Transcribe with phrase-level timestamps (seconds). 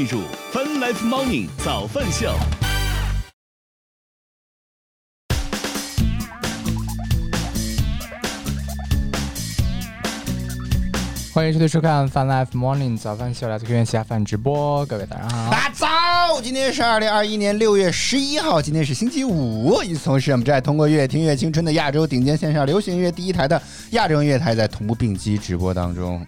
[0.00, 2.32] 记住，Fun Life Morning 早饭秀。
[11.34, 15.50] 欢迎收听收看 Fun Life Morning 早饭秀，来自科院下饭直播，各位早上好。
[15.50, 15.86] 大早，
[16.42, 19.82] 今天是二零二一年六月十一号，今天是星期五。
[19.82, 23.60] 与此同时，我们正在通过越听越青春的亚洲顶尖线上流行音乐第一台的
[23.90, 26.26] 亚洲音乐台在同步并机直播当中。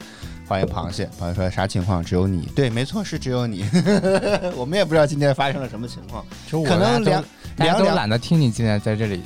[0.53, 2.05] 欢迎螃蟹，螃蟹说啥情况？
[2.05, 2.43] 只有你？
[2.55, 3.65] 对，没错，是只有你。
[4.55, 6.23] 我们也不知道今天发生了什么情况，
[6.63, 7.25] 可能两
[7.57, 9.23] 大家都两懒得听你今天在这里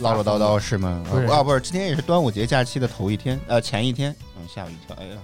[0.00, 1.00] 唠唠叨叨是吗？
[1.30, 4.12] 啊，不是，今天也是端午节假期的头一天，呃，前一天。
[4.36, 5.16] 嗯，吓我一跳，哎呀，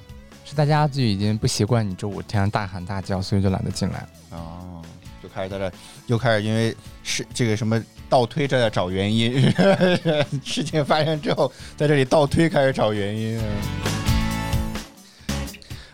[0.45, 4.07] 是大家就已经不习惯你周五天大喊大叫，所以就懒得进来。
[4.31, 4.81] 哦，
[5.21, 5.73] 就开始在这，
[6.07, 6.73] 又开始因为
[7.03, 9.53] 是这个什么倒推着在找原因，
[10.47, 13.41] 事情发生之后，在这里倒推开始找原因。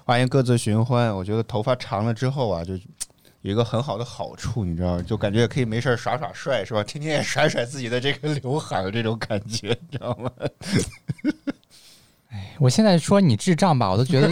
[0.06, 2.74] 欢迎各自寻欢，我觉得头发长了之后啊，就
[3.42, 5.02] 有一个很好的好处，你知道吗？
[5.04, 6.84] 就感觉可以没事儿耍耍帅，是吧？
[6.84, 10.30] 天天也甩甩自己的这个刘海儿，这种感觉，你知道吗？
[12.60, 14.30] 我现在说你智障吧，我都觉得，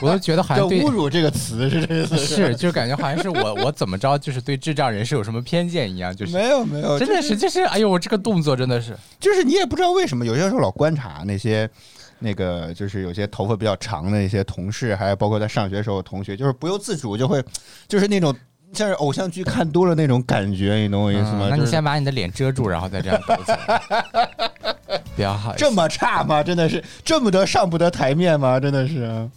[0.00, 2.18] 我都觉得好像 侮辱这个词是这意思？
[2.18, 11.70] 是，就感觉好像是我我怎么着，就是对智障人士有什么偏见一样，就是没有没有，真的是就是，哎呦，我这个动作真的是，就是你也不知道为什么，有些时候老观察那些。
[12.24, 17.44] 那个就是有些头发比较长的一些同事，还有包括在上学时候的同学，就是不由自主就会，
[17.86, 18.34] 就是那种
[18.72, 21.48] 像是偶像剧看多了那种感觉，你懂我意思吗？
[21.48, 23.82] 嗯那你先把你的脸遮住，然后再这样抖起来，
[25.14, 25.54] 比较好。
[25.54, 26.42] 这么差吗？
[26.42, 28.58] 真的是这么得上不得台面吗？
[28.58, 29.28] 真的是，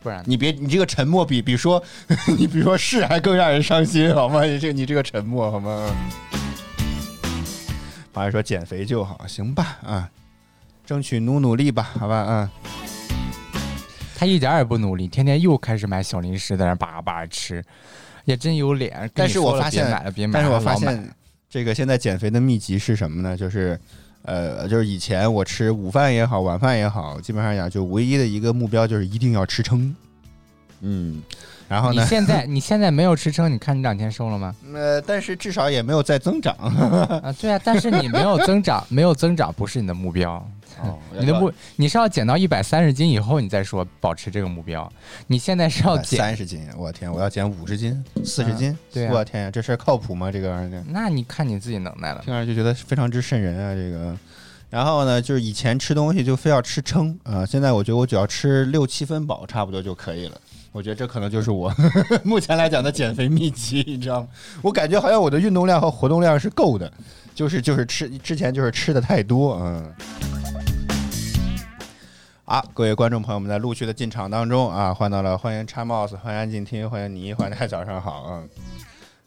[0.00, 1.82] 不然你别你这个沉默比比说
[2.38, 4.44] 你比说是还更让人伤心好吗？
[4.44, 5.90] 你这你这个沉默好吗？
[8.12, 10.08] 马上说减肥就好，行吧啊，
[10.84, 12.48] 争取努努力吧，好吧嗯。
[14.16, 17.62] 他一点儿也不努力，天天又开始买小零食，在那叭叭吃，
[18.24, 19.10] 也真有脸。
[19.12, 21.10] 但是我发现买了，别买了，但是我发现
[21.50, 23.36] 这个现在减肥的秘籍是什么呢？
[23.36, 23.78] 就是，
[24.22, 29.94] 呃，就是以前我吃午饭也好，晚饭也好，基本上讲就唯一的一个目标就是一定要吃撑。
[30.80, 31.20] 嗯，
[31.68, 34.54] 然后呢你，现在 你现在没有吃撑，你看你这两天瘦了吗？
[34.74, 36.54] 呃，但是至少也没有再增长。
[37.22, 40.32] 啊，对啊，但是你没有增长， 没有增长不是你的目标。
[40.82, 44.90] 哦你的目你是要减到一百三十斤以后，你再说保持这个目标。
[45.28, 50.32] 你现在是要减，三十斤，我天，我要减五十斤、四十斤，对啊我天呀，这事儿靠谱吗？
[50.32, 52.20] 这个玩意儿那你看你自己能耐了。
[52.24, 54.16] 听上去觉得非常之瘆人啊，这个。
[54.68, 60.40] 然后呢，就是以前吃东西就非要吃撑啊、现在我觉得我只要吃六七分饱差不多就可以了。
[60.74, 61.72] 我觉得这可能就是我
[62.24, 64.28] 目前来讲的减肥秘籍，你知道吗？
[64.60, 66.92] 我感觉好像我的运动量和活动量是够的，
[67.32, 69.94] 就是就是吃之前就是吃的太多，嗯。
[72.44, 78.42] 啊，各位观众朋友们，在陆续的进场当中啊，换到了欢迎叉帽子欢迎安静听，欢迎你，欢迎大家早上好啊。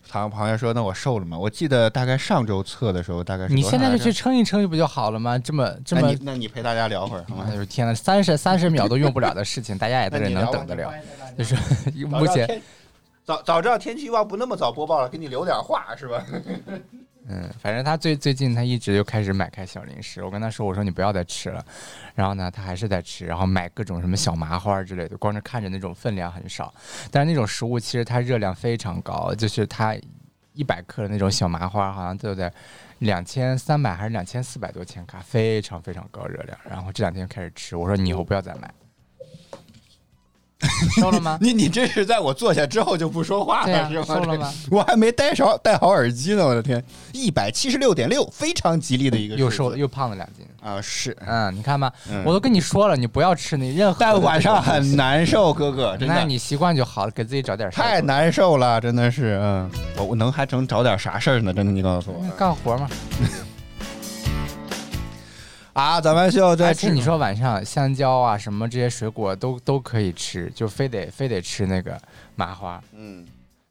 [0.07, 1.37] 唐螃蟹说：“那我瘦了吗？
[1.37, 5.37] 我记得大概上周测的时候，大概是你现在就去称一称不就好了吗？
[5.37, 10.91] 这么这么那你，那你陪大家聊会儿好吗就是天呐，三十三十秒都用不了的事情，大家也 在这能等得了。
[11.37, 11.55] 就是
[12.07, 12.61] 目前，
[13.23, 16.25] 早早知道天气预报不那么早播报了，给你留点话是吧？
[17.29, 21.65] 嗯，反正他最最近他一直就开始买开小零食，我跟他说，我说你不要再吃了，
[22.15, 26.73] 然后呢，他还是在吃，然后买各种什么小麻花之类的，光是看着那种分量很少，
[27.11, 29.93] 但是那种食物其实它热量非常高，就是它
[30.53, 32.51] 一百克的那种小麻花好像都在
[32.99, 36.57] 两千三百还是两千四百多千卡，非常非常高热量。
[36.63, 38.73] 然后这两天开始吃，我说你以后不要再买，
[40.99, 41.37] 收了吗？
[41.41, 44.05] 你你这是在我坐下之后就不说话了是吗？
[44.05, 44.53] 收了吗？
[44.69, 46.83] 我还没戴上戴好耳机呢，我的天，
[47.13, 50.45] 一百七十六点六，非常吉利的一个又瘦了，又胖了两斤。
[50.61, 50.81] 啊！
[50.81, 53.97] 是，嗯，你看吧，嗯我都跟你说了，你不要吃那任何。
[54.01, 61.53] 但晚上很难受，哥哥，真的那你习惯就好了，给自己找点事儿太难受了，真的是，嗯，我我能还能找点啥事儿呢？
[61.53, 62.89] 真的，你告诉我干活嘛。
[65.77, 66.01] 啊！
[66.01, 71.95] 咱们就在而且你说晚上香蕉啊什么这些水果都都可以吃，就非得非得吃那个
[72.35, 72.81] 麻花。
[72.95, 73.23] 嗯，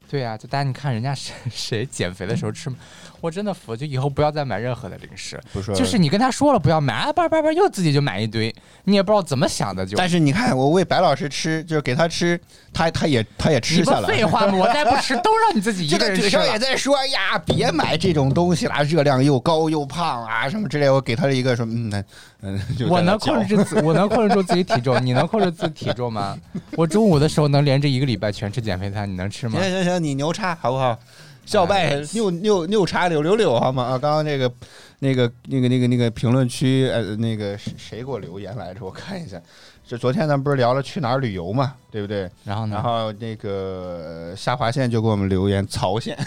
[0.09, 2.71] 对呀、就大家你看人家谁 谁减肥的时候吃，
[3.19, 5.39] 我真的服，就以后不要再买任何的零食。
[5.75, 8.53] 就是你跟他说了不要买，啊叭叭叭又自己就买一堆，
[8.85, 9.97] 你也不知道怎么想的就。
[9.97, 12.39] 但是你看，我喂白老师吃，就是给他吃，
[12.71, 14.07] 他他也他也吃下来。
[14.07, 14.57] 废话吗？
[14.57, 16.57] 我再不吃 都让你自己一这个人吃这个嘴上也。
[16.57, 20.89] 在说哎呀，别买这种东西啦，热量又高又胖啊，什么之类。
[20.89, 22.03] 我给他了一个说，嗯，那
[22.41, 26.37] 嗯，就我能控制自，我能控制住自己体重，你能控制自己体重吗？
[26.77, 29.69] 我中午的时候能连着一个礼拜全吃减肥餐，你能吃吗行。？
[29.71, 30.97] 行行行，你牛叉好不好？
[31.45, 33.83] 校拜哎拗拗拗叉六六六好吗？
[33.83, 34.51] 啊，刚刚那个
[34.99, 38.83] 那个那个那个那个评论区呃那个谁谁给我留言来着？
[38.83, 39.41] 我看一下，
[39.87, 42.29] 这昨天咱们不是聊了去哪儿旅游嘛，对不对？
[42.43, 42.75] 然后呢？
[42.75, 46.17] 然后那个呃下划线就给我们留言曹县，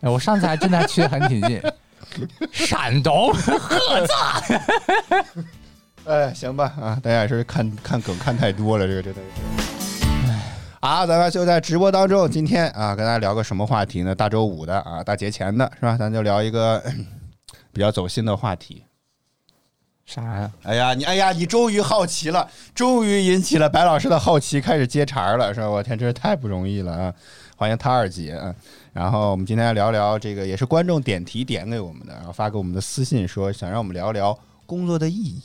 [0.00, 1.62] 哎我上次还真的还去的很挺近，
[2.50, 4.12] 山东菏泽。
[6.06, 9.69] 哎，行吧啊，大家也是看看梗看太多了，这个真的是。
[10.82, 14.14] 好，咱们就在直播当中，今天啊，跟大家聊个什么话题呢？
[14.14, 15.94] 大周五的啊，大节前的是吧？
[15.98, 16.82] 咱就聊一个
[17.70, 18.82] 比较走心的话题。
[20.06, 20.50] 啥呀？
[20.62, 25.68] 哎呀，你哎呀，你终于好奇了，终于引起了白老师的好奇，开始接茬了，是吧？
[25.68, 27.14] 我天，真是太不容易了啊！
[27.56, 28.54] 欢迎他二姐啊。
[28.94, 35.42] 然后我们今天聊聊这个，也是观众点题点给我们的，然后发给我们的私信说，想让我们聊聊工作的意义。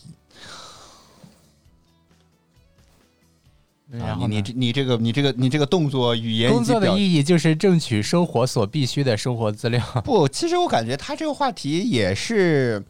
[3.90, 9.84] 然后呢你你这你这个你这个你这个动作语言工作的意义就是争取生活所必须的生活资料。
[10.04, 12.84] 不，其实我感觉他这个话题也是，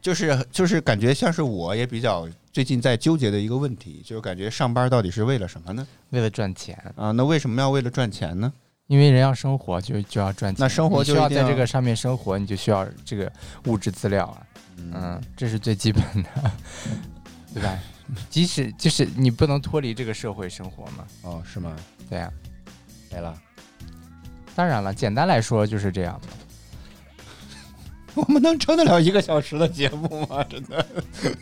[0.00, 5.86] 就是就是感觉像是我也比较最近在纠结的一个问题，就是感觉上班到底是为了什么呢？
[6.10, 8.52] 为了赚钱，啊，那为什么要为了赚钱呢？
[8.88, 13.32] 因为人要生活就就要赚钱，那生活就要在这个上面生活，你就需要这个
[13.64, 14.36] 物质资料啊，
[14.76, 16.28] 嗯，这是最基本的，
[17.54, 17.78] 对吧？
[18.30, 21.74] 即使就是你不能脱离这个社会生活嘛，哦，是吗？
[22.08, 22.30] 对呀、
[23.10, 23.34] 没了，
[24.54, 26.28] 当然了，简单来说就是这样嘛。
[28.14, 30.44] 我们能撑得了一个小时的节目吗？
[30.44, 30.76] 真的，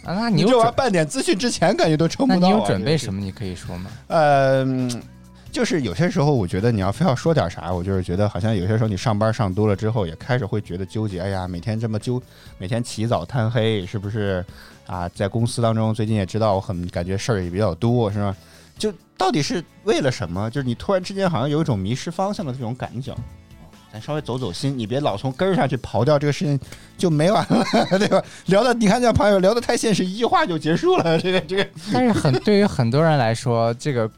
[0.04, 2.40] 啊，那你 你这玩意儿，半点资讯之前感觉都撑不到、啊。
[2.40, 3.20] 那你有准备什么？
[3.20, 3.90] 你可以说吗？
[4.06, 5.02] 呃，嗯
[5.50, 11.20] 就是有些时候，我觉得你要非要说点啥，我就是觉得好像有些时候你上班上多了之后，也开始会觉得纠结。
[11.20, 12.22] 哎呀，每天这么纠，
[12.56, 14.46] 每天起早贪黑，是不是
[14.86, 15.08] 啊？
[15.10, 18.36] 在公司当中，最近也知道我很感觉事儿也比较多，是吧？
[18.78, 20.48] 就到底是为了什么？
[20.50, 23.14] 就是你突然之间好像有一种迷失方向的这种感觉。
[23.92, 26.58] 咱稍微走走心，你别老从根儿上去刨掉这个事情
[26.96, 27.64] 就没完了，
[27.98, 28.22] 对吧？
[28.46, 31.18] 聊的你看这朋友聊的太现实，一句话就结束了。
[31.18, 34.08] 这个这个，但是很对于很多人来说，这个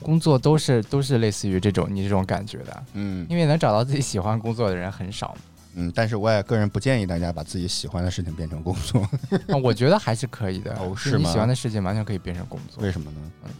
[0.00, 5.40] 工作都是都是类似于这种你这种感觉的，嗯因为能找到自己喜欢工作的人很少嘛。
[5.74, 9.08] 嗯，但是我也个人不建议大家把自己喜欢的事情变成工作。
[9.46, 10.76] 那我觉得还是可以的。
[10.96, 12.82] 是你吗喜欢的事情完全可以变成工作。
[12.82, 13.16] 为什么呢？
[13.44, 13.50] 嗯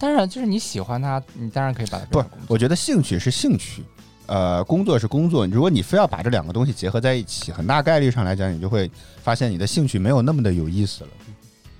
[0.00, 2.46] 当然，就是你喜欢它，你当然可以把它不变成工，作。
[2.54, 3.82] 我觉得兴趣是兴趣，
[4.26, 5.44] 呃，工作是工作。
[5.48, 8.88] 如果你非要把这两个东西结合在一起，很大概率上来讲，你就会
[9.24, 11.10] 发现你的兴趣没有那么的有意思了。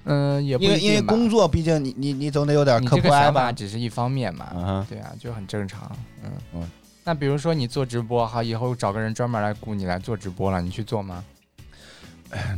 [0.06, 3.52] 嗯，也不因为因为工作，毕竟你你你总得有点你这个磕不挨吧。
[3.52, 4.49] 只是一方面嘛。
[4.52, 5.88] 嗯，对啊，就很正常。
[6.25, 6.70] 嗯嗯
[7.09, 11.25] 那比如说你做直播，好，以后找个人专门来雇你来做直播了，你去做吗？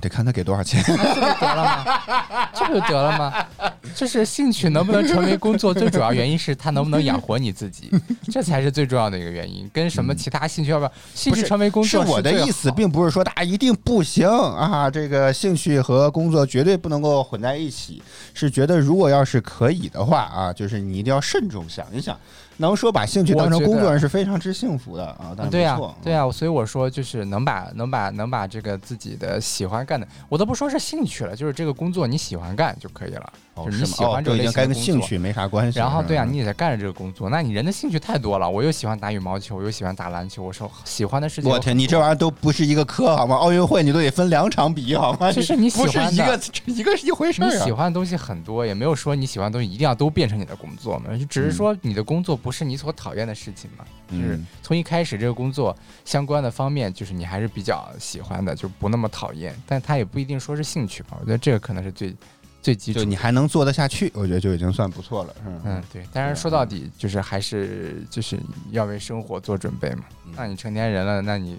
[0.00, 0.82] 得看他给多少钱。
[0.90, 2.50] 得了吗？
[2.52, 3.46] 这不就得了吗？
[3.94, 7.92] 就是兴趣能不能成为工作，最主要原因是他能不能养活你自己，
[8.24, 9.70] 这才是最重要的一个原因。
[9.72, 18.02] 跟什么其他兴趣要不要兴趣成为工作是我的意思，并不是说大家一定不行啊，这个兴趣和工作绝对不能够混在一起。
[18.34, 22.18] 是觉得如果要是可以的话啊，就是你一定要慎重想一想，
[22.60, 25.34] 能说把兴趣当成工作人是非常之幸福的啊。
[25.50, 34.74] 对呀、对呀、所以我说就是能把能把能把这个自己的喜欢干的，我都不说是兴趣了，就是这个工作你喜欢干就可以了，哦就是你喜欢这个工作。
[34.74, 35.78] 兴趣没啥关系。
[35.78, 38.48] 然后对啊、你也在干着这个工作，那你人的兴趣太多了。
[38.48, 41.50] 我又喜欢打羽毛球，我又喜欢打篮球，我说喜欢的事情。
[41.50, 43.36] 我天，你这玩意儿都不是一个科好吗？
[43.36, 45.30] 奥运会你都得分两场比好吗？
[45.32, 47.64] 就是你喜不是欢的一个一个一回事你儿啊。
[47.64, 53.84] 喜欢的东西很多，也没有说你喜欢的东西一定要都变成你的工作嘛，就只是说你的工作不是你所讨厌的事情嘛。
[54.10, 59.54] 就是嗯从一开始这个工作相关的方面，就是你还是比较喜欢的，就不那么讨厌。
[59.66, 62.14] 但它也不一定说是兴趣吧，我觉得这个可能是最
[62.62, 62.98] 最基础。
[62.98, 65.34] 就你还能做得下去，我觉得就已经算不错了。
[65.46, 66.04] 嗯嗯，对。
[66.12, 68.38] 但是说到底，就是还是就是
[68.70, 70.04] 要为生活做准备嘛。
[70.26, 71.58] 嗯那你成年人了，那你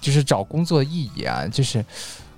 [0.00, 1.84] 就是找工作的意义啊，就是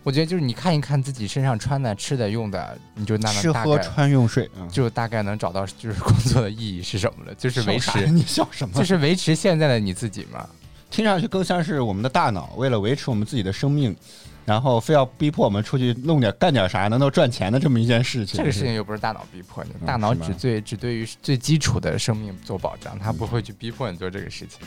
[0.02, 8.74] 我觉得就是你看一看自己身上穿的、吃的、用的，你就那吃喝么大概穿用睡，嗯，就大概能找到就是工作的意义是什么了，就是维持，你笑什么？
[8.74, 10.46] 就是维持现在的你自己嘛。
[10.90, 13.96] 听上去更像是我们的大脑为了维持我们自己的生命，
[14.44, 18.38] 然后非要逼迫我们出去弄点干点啥能够赚钱的这么一件事情。
[18.38, 24.60] 这个事情又不是大脑逼迫你，嗯大脑只对只对于最基础的生命做保障，它不会去逼迫你做这个事情。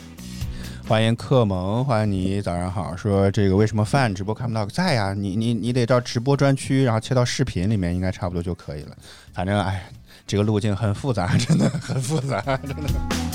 [0.88, 2.96] 欢迎克蒙，欢迎你，早上好。
[2.96, 4.64] 说这个为什么饭直播看不到？
[4.66, 8.96] 在呀，你你你得到直播专区，然后切到视频里面，应该差不多就可以了。
[9.32, 9.90] 反正哎，
[10.26, 13.25] 这个路径很复杂，真的很复杂，真的。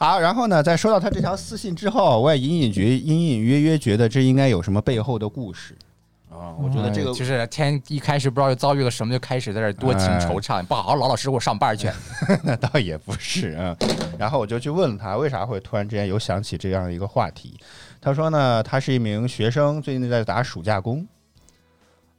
[0.00, 5.76] 好，然后呢，在收到他这条私信之后，我也隐隐觉、隐隐约约觉得这应该有什么背后的故事
[6.30, 11.90] 啊，我觉得这个哎就是天一开始不知道又遭遇了什么，就开始在这儿多情惆怅，不好好老老实实给我上班去。
[12.42, 13.76] 那倒也不是啊。
[14.16, 17.60] 然后我就去问他为啥会突然之间有想起这样一个话题。
[18.00, 21.06] 他说呢，他是一名学生，最近在打暑假工。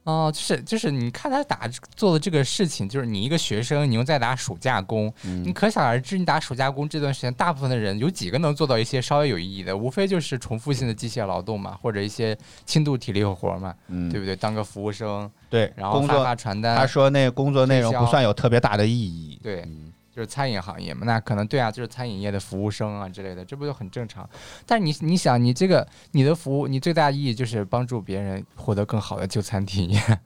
[0.04, 9.76] 哦，就是就是，你看他打做的这个事情，就是你一个学生，你又在打暑假工，你可想而知，你打暑假工这段时间，大部分的人有几个能做到一些稍微有意义的？
[9.76, 14.34] 无非就是重复性的机械劳动嘛，或者一些轻度体力活嘛，嗯对不对？
[14.34, 19.38] 当个服务生，对，然后发工作发传单，他说那工作内容不算有特别大的意义。
[19.40, 24.28] 对嗯就是餐饮行业嘛，那可能对啊，就是餐饮业的服务生啊之类的，这不就很正常？
[24.66, 30.20] 但是你你想，你这个你的服务，你最大意义就是帮助别人获得更好的就餐体验，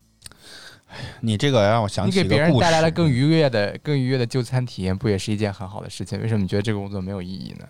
[1.20, 6.20] 你这个让我想起你给别人带来了更愉悦的、更愉悦的就餐体验，不也是一件很好的事情？
[6.20, 7.68] 为什么你觉得这个工作没有意义呢？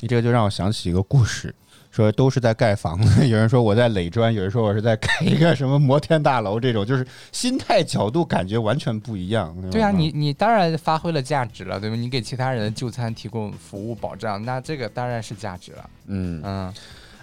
[0.00, 1.54] 你这个就让我想起一个故事，
[1.90, 9.54] 说都是在盖房子， 有人说我在垒砖，有人说我是在盖一个什么摩天大楼，这种就是心态角度感觉完全不一样。
[9.70, 11.96] 对啊，你你当然发挥了价值了，对吧？
[11.96, 15.90] 你给其他人就餐提供服务保障，那这个当然是价值了。
[16.06, 16.74] 嗯嗯，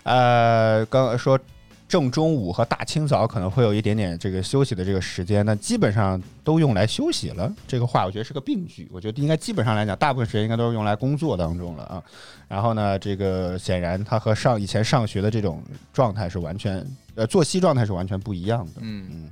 [0.03, 1.39] 呃，刚刚说
[1.87, 7.53] 正中午和大清早可能会有一点点这个休息的这个时间，那基本上都用来休息了。
[7.67, 12.03] 这个话我觉得是个病句，我觉得应该基本上来讲，大部分时间应该都是用来工作当中了啊。
[12.47, 15.61] 然后呢，这个显然他和上以前上学的这种
[15.93, 18.73] 状态是完全呃作息状态是完全不一样的。
[18.81, 19.29] 嗯。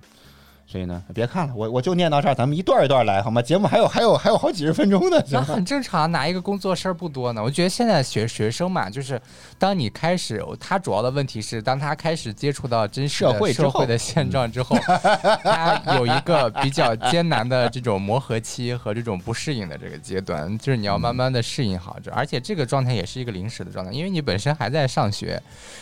[0.73, 3.39] 所以呢，别看了，我我就念到这儿，咱们一段一段来好吗？
[3.39, 5.45] 节目还有还有还有好几十分钟呢，那行？
[5.45, 7.43] 很正常，哪一个工作事儿不多呢？
[7.43, 9.21] 我觉得现在学学生嘛，就是
[9.59, 14.75] 当你开始，他主要的问题是，当他开始接触到真实社会之后社会的现状之后，
[15.45, 25.39] 他有一个比较艰难的这种磨合期和这种不适应的这个阶段，就是你要慢慢的适应好这，而且这个状态也是一个临时的状态，因为你本身还在上学，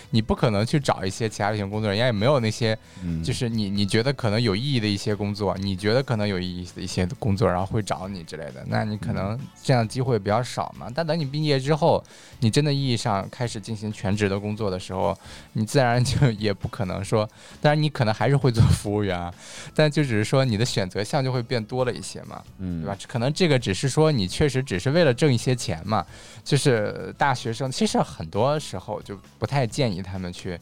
[0.09, 10.87] 你不可能去找一些其他类型工作，人家也没有那些嗯就是你你觉得可能有意义的一些工作，你觉得可能有意义的一些工作，然后会找你之类的，那你可能这样机会比较少嘛。
[10.93, 12.03] 但等你毕业之后，
[12.39, 15.17] 你真的意义上开始进行全职的工作的时候，
[15.53, 17.29] 你自然就 也不可能说，
[17.61, 19.33] 当然你可能还是会做服务员啊，
[19.75, 22.41] 但就只是说你的选择项就会变多了一些嘛。
[22.57, 22.97] 嗯对吧？
[23.07, 26.03] 可能这个只是说你确实只是为了挣一些钱嘛，
[26.43, 30.59] 就是大学生其实很多时候就不太建议他们去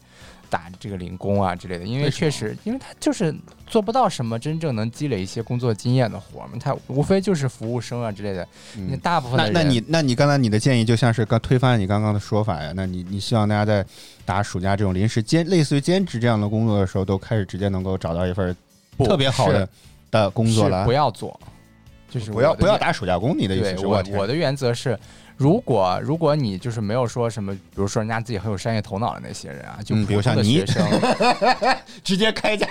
[0.50, 3.34] 打这个零工啊之类的，因为确实，因为他就是
[3.66, 8.46] 做不到什么真正能积累一些工作经验的活儿嘛，他无非就是服务生啊之类的。
[8.74, 12.72] 你嗯大部分那那你那你刚才你的建议就像是刚推翻你刚刚的说法呀？
[12.74, 13.86] 那你你希望大家在
[14.24, 18.54] 打暑假这种临时兼类似于兼职这样的工作的时候，都开始直接能够找到一份
[18.98, 19.68] 特别好的
[20.10, 21.38] 的工作是了不要做，
[22.10, 23.38] 就是不要不要打暑假工。
[23.38, 24.98] 你的意思是我我的原则是，
[25.40, 30.86] 如果如果你就是没有说什么，比如说人家自己很有商业头脑的那些人啊，就嗯比如像你学生，
[32.04, 32.66] 直接开价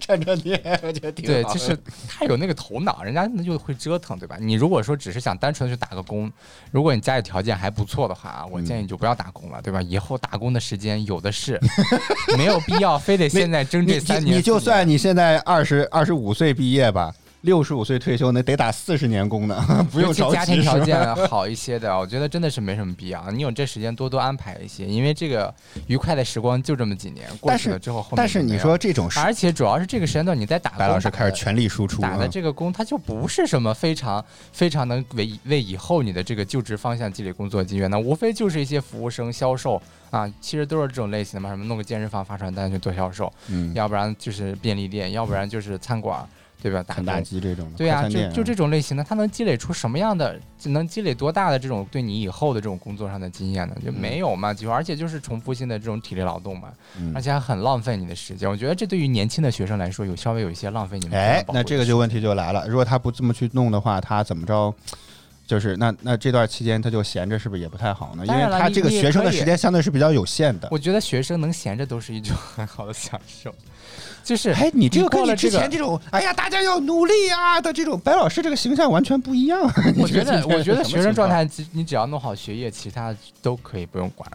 [0.00, 1.76] 趁着你，我觉得挺对，就是
[2.08, 4.38] 他有那个头脑，人家那就会折腾，对吧？
[4.40, 6.32] 你如果说只是想单纯的去打个工，
[6.70, 9.82] 如果你家里条件还不错的话啊，我建议你就不要打工了，对吧？
[9.82, 11.60] 以后打工的时间有的是，
[12.38, 14.32] 没有必要非得现在争这三年。
[14.32, 20.34] 你你就算你现在二十二十五岁毕业吧，六十五岁退休，那得打四十年工呢， 不用着急。
[20.34, 23.30] 家庭条件好一些的，我觉得真的是没什么必要。
[23.30, 25.54] 你有这时间多多安排一些，因为这个
[25.86, 32.28] 愉快的时光就这么几年，过去了之后后面但是你说这种事，而且主要是这个时间段你在打工，白老师开始全力输出打的啊。
[32.28, 39.80] 这个工，它就不是什么非常非常能为为以后你的这个就职方向积累工作经验，那无非就是一些服务生、销售
[40.10, 46.26] 啊，其实都是这种类型的嘛，什么弄个健身房发传单去做销售，嗯，要不然就是便利店，要不然就是餐馆，
[46.60, 46.82] 对吧？
[46.82, 47.24] 打肯大工。
[47.24, 53.76] 基这种的，对呀、就就这种类型的，他能积累出什么样的，能积累多大的这种对你以后的这种工作上的经验呢？
[53.84, 58.48] 就没有嘛，就而且就是重复性的这种体力劳动嘛，嗯而且还很浪费你的时间。
[58.48, 61.18] 我觉得这对于年轻的学生来说，有稍微有一些浪费你们。
[61.18, 64.74] 哎，那这个就问题就来了，如果他不这么去弄的话，他怎么着？
[65.46, 68.26] 就是那那这段期间他就闲着，是不是也不太好呢？
[68.26, 70.68] 因为他这个学生的时间相对是比较有限的。
[70.70, 73.50] 我觉得学生能闲着都是一种 很好的享受，
[74.28, 79.58] 就是哎，你这个跟你之前这种，哎呀，大家要努力啊的这种白老师这个形象完全不一样。
[79.96, 84.30] 我觉得，我觉得学生状态，你只要弄好学业，其他都可以不用管。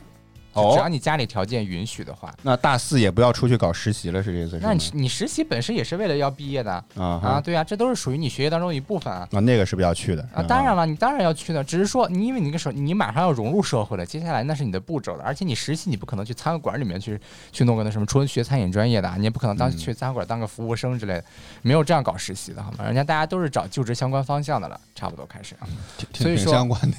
[0.54, 4.60] 哦只要你家里条件允许的话，那大四也不要出去搞实习了，是这意思？
[4.62, 9.28] 那你你实习本身也是为了要毕业的啊啊，对啊，这都是属于你学业当中的一部分啊。
[9.32, 17.20] 啊，那个是不是要去的啊，当然了，你当然要去的，只是说你因为你个时候你马上要融入社会了，接下来那是你的步骤了，而且你实习你不可能去餐馆里面去
[17.52, 21.26] 去弄个那什么，除了学餐饮专业的啊，你也不可能当嗯去餐馆当个服务生之类的，
[21.62, 22.86] 没有这样搞实习的好吗？
[22.86, 25.68] 人家大家都是找就职相关方向的了，差不多开始啊。
[26.14, 26.98] 所以说相关的。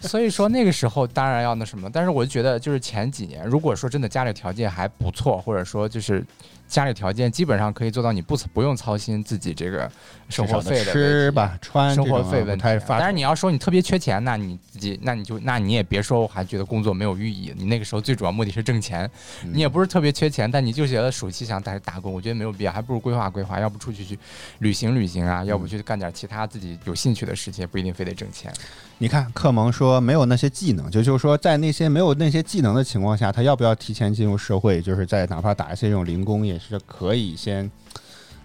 [0.00, 6.24] 所以说那个时候当然要那什么，但是我觉得就是前几年，如果说真的家里条件还不错，或者说就是
[6.68, 9.90] 家里条件基本上可以做到你不不用操心自己这个
[10.28, 19.08] 生活费的吃吧穿生活费问题但是你要说你特别缺钱，那你自己那你就那你也别说我还觉得工作没有意义，你那个时候最主要目的是挣钱，
[19.44, 24.18] 嗯你也不是特别缺钱，但你就觉得暑期想打打工，我觉得没有必要，还不如规划规划，要不出去去
[24.58, 28.52] 旅行旅行啊，要不去干点其他自己有兴趣的事情，也不一定非得挣钱。
[28.98, 34.80] 你看，克蒙说没有那些技能，就就是说，在那些没有那些技能的情况下，他要不要提前进入社会？
[34.80, 37.70] 就是在哪怕打一些这种零工，也是可以先，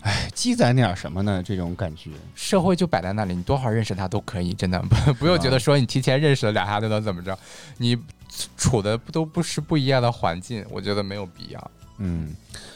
[0.02, 1.42] 哎，积攒点什么呢？
[1.44, 2.12] 这种感觉。
[2.36, 7.38] 社会就摆在那里，你多少认识他都可以，真的 不不用觉得说你提前认识了俩下就能怎么着，
[7.78, 7.98] 你
[8.58, 11.72] 处的都不是不一样的环境，我觉得没有必要。
[11.98, 12.36] 嗯，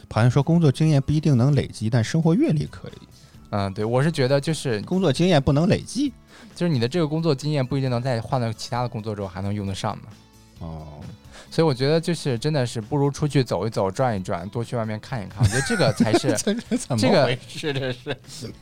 [0.10, 3.08] 好像说工作经验不一定能累积，但生活阅历可以。
[3.50, 6.14] 嗯，对，我是觉得就是工作经验不能累积。
[6.54, 10.04] 就是你的这个工作经验不一定能在换到其他的工作之后还能用得上嘛。
[10.60, 10.88] 哦，
[11.56, 15.42] 所以我觉得就是真的是不如出去走一走、转一转，多去外面看一看。
[15.42, 17.72] 我觉得这个才是 这是这个回事？
[17.72, 18.54] 这是。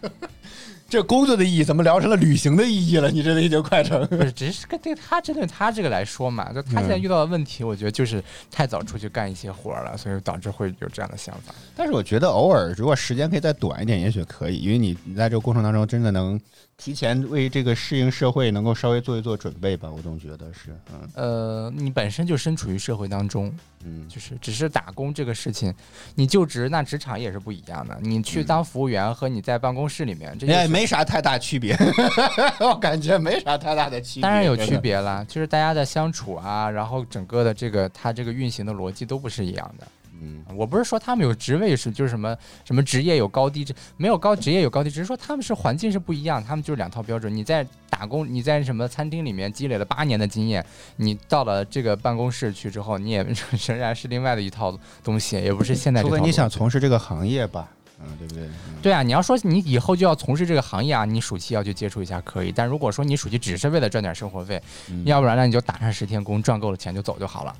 [0.87, 3.09] 这工作的意义怎么聊成了旅行的意义了？
[3.09, 11.55] 你这已经快成不是，只是跟对他针对他这个来说嘛，就他现在遇到的问题，我觉得就是太早出去干一些活儿了，所以导致会有这样的想法。
[11.75, 16.39] 但是我觉得偶尔如果时间可以再短一点，也许可以，因为你你在这个过程当中真的能
[16.77, 19.89] 提前为这个适应社会能够稍微做一做准备吧。
[19.89, 23.53] 我总觉得是，嗯呃，你本身就身处于社会当中，
[23.85, 25.73] 嗯，就是只是打工这个事情，
[26.15, 27.97] 你就职那职场也是不一样的。
[28.01, 31.77] 你去当服务员和你在办公室里面，这就也是没啥太大区别，
[32.59, 34.21] 我感觉没啥太大的区别。
[34.21, 34.77] 当然有区。
[34.77, 39.87] 别啦，就是大家的相处啊，然后整个的这个它这个运行的逻辑都不是一样的。
[40.23, 47.33] 嗯，我不是说他们有职位是就是什么什么职业有高低，这没有高职业有高低，只是说他们是环境是不一样，他们就是两套标准。
[47.35, 50.65] 你在打工，你在什么餐厅里面积累了八年的经验，
[50.95, 53.23] 你到了这个办公室去之后，你也
[53.67, 56.01] 仍然是另外的一套东西，也不是现在。
[56.01, 58.43] 除非你想从事这个行业吧，嗯，对不对？
[58.45, 58.51] 嗯
[58.81, 67.55] 对啊，你要说你以后就要从事这个行业啊，你暑期要去接触一下可以，但如果说你暑期只是为了赚点生活费，嗯要不然呢你就打上十天工，赚够了钱就走就好了。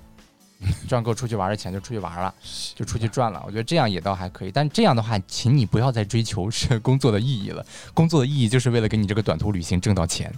[0.88, 2.34] 赚够出去玩的钱就出去玩了，
[2.75, 3.41] 就出去赚了。
[3.46, 7.65] 我觉得这样也倒还可以，但这样的话，请你不要再追求是工作的意义了。
[7.93, 10.34] 工作的意义就是为了给你这个短途旅行挣到钱。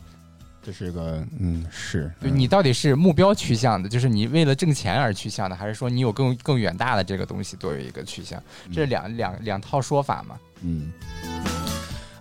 [0.63, 8.41] 这是个嗯是，你到底是目标趋向的，就是你为了挣钱而趋向的，还是说你有更更远大的这个东西作为一个趋向？
[8.73, 10.35] 这是两两两套说法嘛。
[10.61, 10.91] 嗯。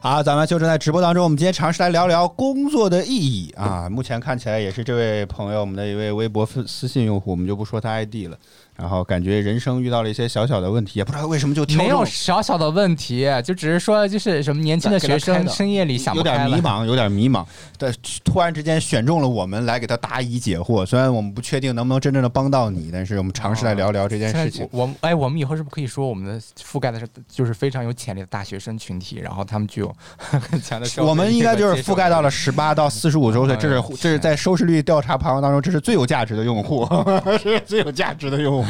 [0.07, 3.89] 好，咱们就正在直播当中，我们今天尝试来聊聊工作的意义啊。
[3.89, 8.37] 目前看起来也是这位朋友，我们的一位微博私信用户，我们就不说他 ID 了。
[8.77, 16.49] 然后感觉人生遇到了一些小小的问题，也不知道为什么就挑没有小小的问题，就只是说就是什么年轻的学生深夜里想有不开了。
[16.49, 17.45] 点迷茫，有点迷茫。
[17.79, 17.93] 但
[18.25, 24.69] 突然之间选中了我们来给他答疑解惑，虽然我们不确定能不能真正的帮到你，但是我们尝试来聊聊这件事情。
[24.73, 36.89] 我哎，我们以后是不是可以说我们的覆盖的是就是非常有潜力的大学生群体，然后他们具有 很强的我们应该就是覆盖到了十八到四十五周岁，哎这是这是在收视率调查排行当中，这是最有价值的用户，
[37.25, 38.64] 这 是最有价值的用户。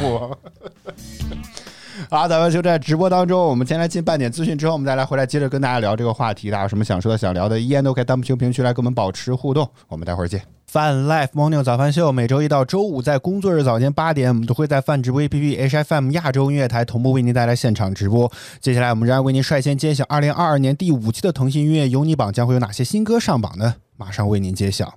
[2.09, 6.51] 好，咱们就在直播当中，我们先来进半点资讯，之后我们再来回来接着跟大家聊这个话题。
[6.51, 9.69] 大家有什么想说的、想聊的，依然都可以弹幕区、评论区来跟我们保持互动。
[9.87, 10.41] 我们待会儿见。
[10.69, 18.29] Fun Life Morning 早饭秀每周一到周五在工作日早间八点，我们都会在饭直播 APP HFM 亚洲音乐台同步为您带来现场直播。
[18.59, 23.75] 接下来我们仍然为您率先揭晓二零二二年第五期的腾讯音乐有你榜将会有哪些新歌上榜呢？
[23.95, 24.95] 马上为您揭晓。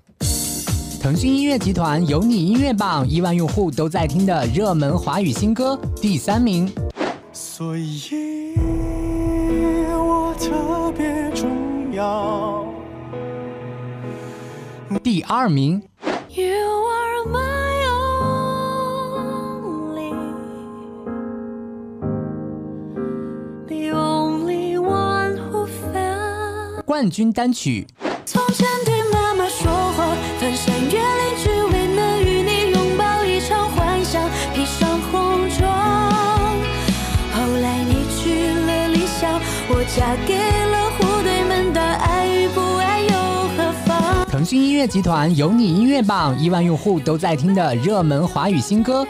[1.01, 6.69] 腾讯音乐集团有你音乐榜亿万用户都在听的热门华语新歌第三名，
[7.33, 8.53] 所以
[9.95, 12.67] 我特别重要。
[15.03, 15.81] 第二名
[16.31, 17.87] You are my
[19.71, 20.13] only,
[23.69, 26.83] the only one who felt.
[26.85, 27.87] 冠军单曲
[44.49, 49.07] 讯音乐集团有你音乐榜亿万用户都在听的热门华语新歌。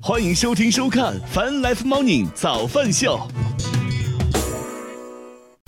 [0.00, 3.16] 欢迎收听收看《Fun Life Morning 早饭秀》。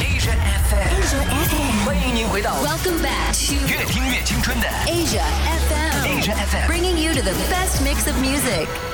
[0.03, 0.35] Asia
[0.69, 5.23] FM，欢迎您回到 Welcome back to 越听越青春的 Asia
[5.71, 6.67] FM, Asia FM。
[6.67, 8.67] bringing you to the best mix of music.《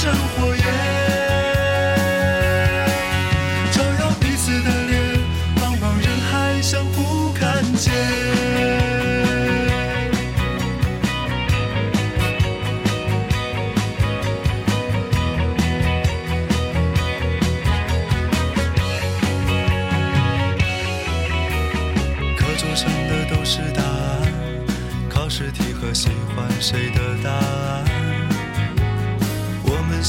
[0.00, 0.64] 成火焰，
[3.70, 4.98] 照耀彼此的脸，
[5.56, 7.92] 茫茫人海相互看见。
[22.38, 24.32] 课桌上的都是答案，
[25.10, 27.89] 考试题和喜欢谁的答案。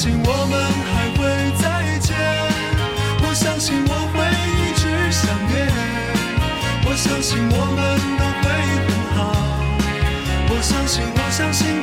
[0.00, 0.56] 相信我们
[0.94, 1.20] 还会
[1.60, 1.62] 再
[1.98, 2.16] 见，
[3.20, 5.68] 我相信我会一直想念。
[6.86, 7.78] 我相信我们
[8.16, 8.48] 都会
[8.88, 9.20] 很好，
[10.48, 11.82] 我相信我相信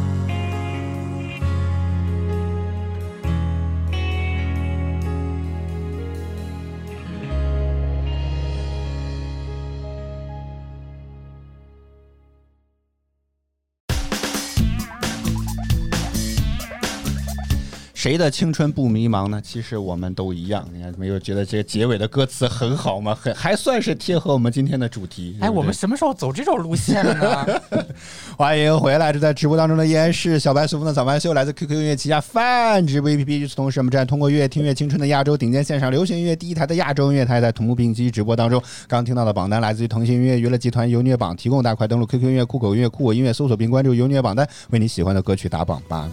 [18.01, 19.39] 谁的青春不迷茫呢？
[19.45, 20.67] 其实我们都一样。
[20.73, 23.13] 你看，没有觉得这个结尾的歌词很好吗？
[23.13, 25.37] 很还算是贴合我们今天的主题。
[25.39, 27.61] 哎，我们什么时候走这种路线了呢？
[28.35, 29.13] 欢迎回来！
[29.13, 33.37] 这在直播当中的依然是小白随风的早班秀，来自 QQ 音乐旗下泛直播 APP。
[33.37, 38.59] 与此同时，我们正在通过乐听乐青春的亚洲顶尖线上流行音乐第一台的亚洲音乐台，在同步并机直播当中。
[38.87, 46.09] 刚听到的榜单来自于腾讯音乐娱乐集团优虐榜提供，大家快登录 QQ 音乐、酷狗音乐、酷我音乐搜索并关注优虐榜单，为你喜欢的歌曲打榜吧。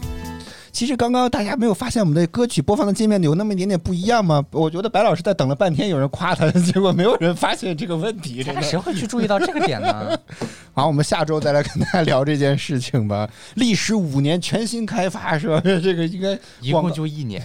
[0.79, 4.45] 其实刚刚大家没有发现我们的歌曲播放的界面有那么一点点不一样吗？
[4.53, 8.45] 我觉得白老师在等了半天，有人夸他，结果没有人发现这个问题。
[8.45, 10.17] 真的谁会去注意到这个点呢？
[10.73, 13.29] 好，我们下周再来跟大家聊这件事情吧。
[13.57, 15.61] 历时五年全新开发是吧？
[15.65, 17.43] 这个应该一共就一年，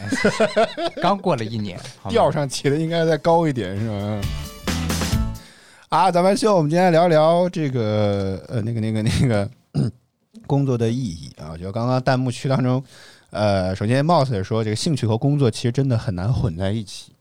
[1.01, 4.21] 刚过了一年，调上起的应该再高一点是吧？
[5.89, 9.49] 啊，咱们秀，我们今天聊聊这个呃那个那个那个
[10.45, 11.57] 工作的意义啊。
[11.57, 12.83] 就刚刚弹幕区当中，
[13.33, 17.11] 呃，首先 Mouse 也说，这个兴趣和工作其实真的很难混在一起。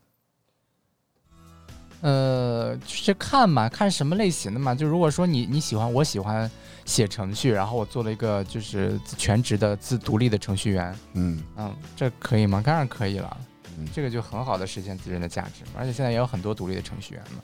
[2.01, 4.75] 呃，就是看嘛，看什么类型的嘛。
[4.75, 6.49] 就如果说你你喜欢，我喜欢
[6.85, 12.61] 写程序，然后我做了一个就是全职的自独立的程序员，嗯嗯，这可以吗？
[12.63, 13.37] 当然可以了
[13.79, 15.63] 嗯，这个就很好的实现自身的价值。
[15.75, 17.41] 而且现在也有很多独立的程序员嘛。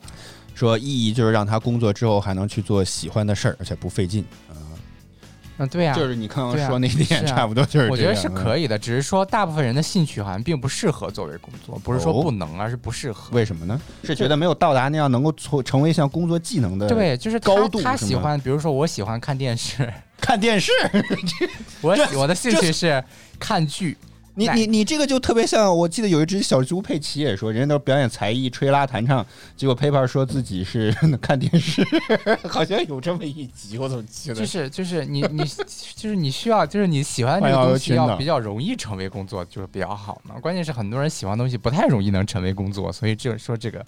[0.53, 4.53] 说意义就是让他工作之后还能去做喜欢的事儿，而且不费劲啊。
[5.59, 7.89] 嗯，对呀、就是你刚刚说那点，差不多就是这样。
[7.91, 8.67] 我觉得是可以。
[8.67, 13.29] 的，只是说大部分人的兴趣好像并不适合作为工作，不是说哦不能，而是不适合。
[13.35, 13.79] 为什么呢？
[14.03, 19.91] 是觉得没有到达那样能够成成为一项工作技能的对，就是高度他喜欢，比如说我喜欢看电视，
[20.21, 20.71] 看电视。
[21.81, 23.03] 我我的兴趣是
[23.37, 23.97] 看剧。
[24.45, 29.25] 那你你你这个就特别像，我记得有一只小猪佩奇也说，人家都是表演才艺、吹拉弹唱，
[29.55, 31.85] 结果 Paper 说自己是 看电视，
[32.47, 34.35] 好像有这么一集，我怎么记得？
[34.35, 35.43] 就是 就是你你
[35.95, 40.35] 就是你需要就是你喜欢的这个东西要比较容易成为工作，就是比较好嘛。
[40.39, 43.83] 关键是很多人喜欢的东西不太容易能成为工作，所以这说这个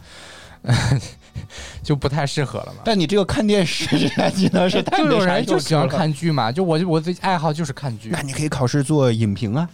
[1.82, 2.82] 就不太适合了嘛。
[2.86, 8.10] 但你这个看电视这项技能是太就有人就喜欢看剧嘛，就我我最爱好就是看剧。
[8.12, 9.68] 那你可以考试做影评啊，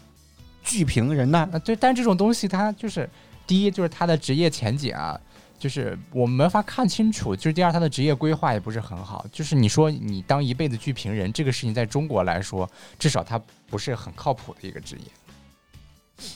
[0.68, 3.10] 剧评人呐、啊，对，但这种东西它就是
[3.48, 5.20] 第一就是他的职业前景啊，
[5.58, 9.26] 就是我们没法看清楚；就是第二，他的职业规划也不是很好。
[9.32, 16.26] 就是你说你当一辈子剧评人，这个事情在中国来说，至少它不是很靠谱的一个职业。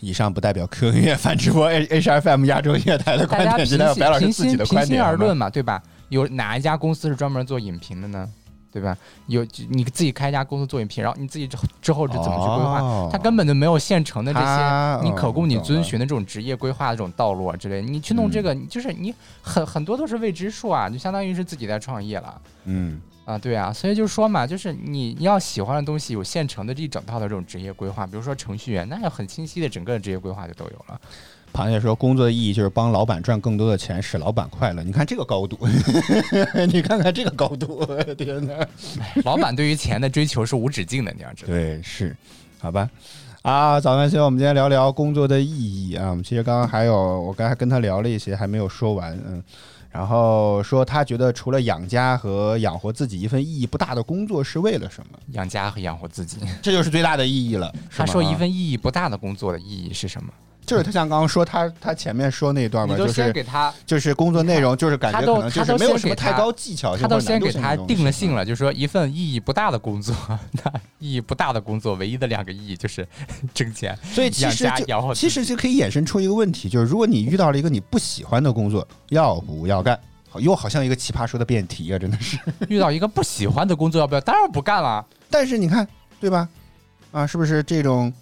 [0.00, 5.82] 以上不代表 QQ 音乐泛直播 H H F M 亚洲音乐台的观点，只代表白老师自己的观点好吗而论嘛，对吧？
[6.10, 8.28] 有哪一家公司是专门做影评的呢？
[8.78, 8.96] 对吧？
[9.26, 12.80] 有你自己开一家公司做影评，然后你自己之后之后是怎么去规划？
[12.80, 17.88] 哦它根本就没有现成的这些你可供你遵循的这种职业规划的这种道路啊之类的。
[17.88, 23.72] 你去弄这嗯个，你就是你很很多都是未知数啊，就相当于是自己在创业了嗯，啊，对啊。
[23.72, 31.00] 所以就是说嘛，就是你你要喜欢的东西有现成的这一整套的这种职业规划，比如说程序员，那要很清晰的整个职业规划就都有了。
[31.52, 34.82] 螃蟹说，工作的意义就是帮老板赚更多的钱，使老板快乐。
[34.82, 35.58] 你看这个高度，
[36.70, 37.84] 你看看这个高度，
[38.16, 38.66] 天哪！
[39.24, 41.52] 老板对于钱的追求是无止境的，你要知道。
[41.52, 42.16] 对，是，
[42.60, 42.88] 好吧。
[43.42, 46.10] 啊，早饭先，我们今天聊聊工作的意义啊。
[46.10, 49.42] 我们其实刚刚还有，我刚才跟他聊了一些，还没有说完，嗯。
[49.90, 55.18] 然后说他觉得除了养家和养活自己，一份意义不大的工作是为了什么？
[55.28, 56.36] 养家和养活自己。
[56.60, 57.74] 这就是最大的意义了。
[57.90, 60.30] 他说一份意义不大的工作的意义是什么？
[60.68, 70.14] 就是他像刚刚说他他前面说那一段嘛，就是先给他，就是工作内容，就是感觉可能就是没有什么太高技巧性他都先给他定了性了，就是说一份意义不大的工作，
[70.52, 73.06] 那意义不大的工作，唯一的两个意义就是
[73.54, 73.96] 挣钱。
[74.02, 79.98] 所以其实就其实就可以衍生出一个问题，就是如果你遇到了一个你不喜欢的工作，要不要干？
[80.30, 82.38] 好又好像一个奇葩说的辩题啊，真的是。
[82.68, 84.20] 遇到一个不喜欢的工作，要不要？
[84.20, 85.04] 当然不干了。
[85.30, 85.88] 但是你看，
[86.20, 86.46] 对吧？
[87.12, 88.12] 啊，是不是这种，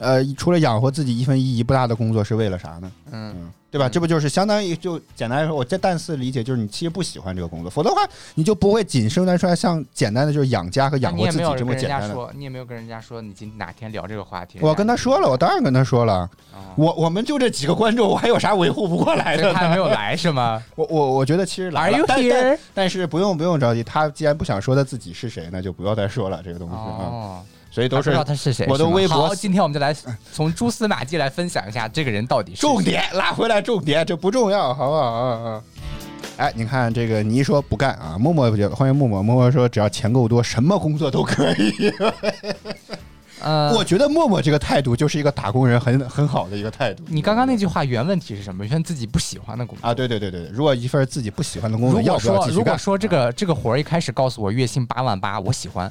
[0.00, 2.90] 呃，除了养活自己一份意义不大的工作是为了啥呢？
[3.12, 3.86] 嗯，嗯，对吧？
[3.86, 8.00] 嗯这不就是相当于就简单来说，我这但是理解就是你其实不喜欢这个工作，否则的话
[8.34, 12.08] 你就不会仅生产出来像简单的就是养家和养活自己你也没有跟这么简单的。
[12.08, 14.58] 人家说，你也没有跟人家说你今哪天聊这个话题。
[14.62, 16.14] 我跟他说了，我当然跟他说了，
[16.54, 22.58] 啊，我我们就这几个观众，我还有啥维护不过来的他没有来是吗 我我我觉得其实来但但 here？
[22.72, 26.80] 但是不用不用着急，他既然不想说他自己是谁，那就不要再说了这个东西啊。
[26.80, 28.66] 哦，所以都是不知道他是谁。
[28.68, 29.94] 我的微博好，今天我们就来
[30.32, 32.52] 从蛛丝马迹来分享一下这个人到底。
[32.54, 35.62] 重点拉回来，重点这不重要，好不好？
[36.36, 41.92] 哎，你看这个，你一说不干啊，默默欢迎默默，默默说只要钱够多，什么工作都可以。
[43.42, 47.02] 呃，我觉得默默这个态度就是一个打工人很很好的一个态度。
[47.06, 48.66] 你刚刚那句话原问题是什么？
[48.66, 49.88] 一份自己不喜欢的工作。
[49.88, 52.78] 啊，对对对对对，如果一份自己不喜欢的工作，如果要不要说如果继续干？
[52.78, 55.90] 说这个这个活儿一开始告诉我月薪八万八，我喜欢，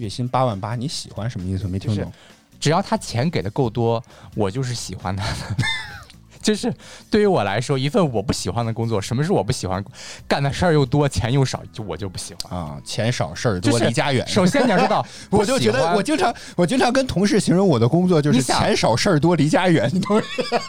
[0.00, 1.68] 月薪八万八，你喜欢什么意思？
[1.68, 2.10] 没听懂。
[2.58, 4.02] 只要他钱给的够多，
[4.34, 5.32] 我就是喜欢他的。
[6.42, 6.72] 就是
[7.10, 9.84] 对于我来说，一份我不喜欢的工作，什么是我不喜欢？
[10.26, 12.58] 干的事儿又多，钱又少，就我就不喜欢。
[12.58, 14.26] 啊，钱少事儿多，离家远。
[14.26, 19.90] 首先你要知道， 我就觉得，我经常，我经常跟同事形容我的工作就是钱少事儿多，离家远。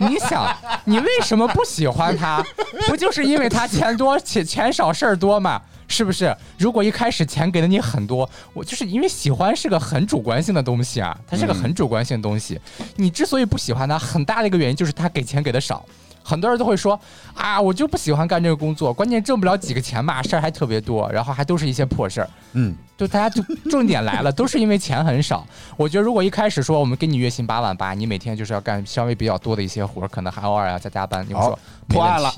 [0.01, 2.45] 你想， 你为什么不喜欢他？
[2.89, 5.61] 不就是因为他钱多、钱钱少、事儿多吗？
[5.91, 6.35] 是不是？
[6.57, 12.59] 如果一开始钱给的你很多，我就是因为喜欢是个很主观性的东西啊，它是个很主观性的东西。
[12.95, 15.85] 你之所以不喜欢它，很大的一个原因就是他给钱给的少。
[16.23, 16.97] 很多人都会说
[17.33, 22.29] 啊，我就不喜欢干这个工作，关键挣不了几个钱吧，事儿还特别多，然后还都是一些破事儿。
[22.53, 25.45] 嗯， 就大家就重点来了，都是因为钱很少。
[25.75, 32.31] 我觉得如果一开始说我们给你月薪八万八，你每天就是要干稍微比较多的一些活儿，可能还偶尔要加加班，你会说破案了。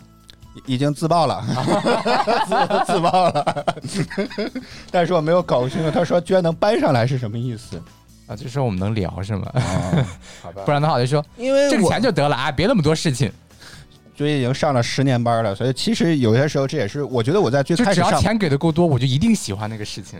[0.65, 1.43] 已经自爆了，
[2.85, 3.65] 自自爆了。
[4.91, 7.81] 但是我没有搞清楚，他说居然能搬上来是什么意思？
[8.27, 9.51] 啊，就说我们能聊是吗？
[9.53, 10.05] 哦，
[10.43, 13.31] 好吧 不然的话我就说因为我挣钱就得了啊，别那么多事情，
[14.15, 20.19] 就已经上了十年班了，所以其实有些时候这也是我觉得我在最开始上，只要钱给的够多，我就一定喜欢那个事情。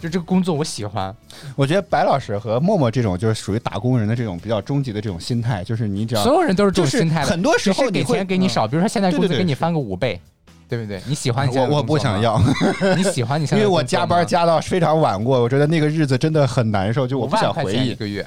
[0.00, 1.14] 就这个工作我喜欢，
[1.54, 7.24] 我觉得白老师和默默这种就是属于打工人的这种比较终极的这种心态，就是你只要所有人都是这种就是心态。
[7.24, 10.20] 很多时候你会嗯钱给你少，比如说现在工资给你翻个五倍，
[10.68, 11.00] 对不对？
[11.06, 12.40] 你喜欢我我不想要，
[12.96, 17.90] 你喜欢你现在因为我加班加到非常晚过，我觉得那个日子真的很难受，就我不想回忆。
[17.90, 18.24] 一个月，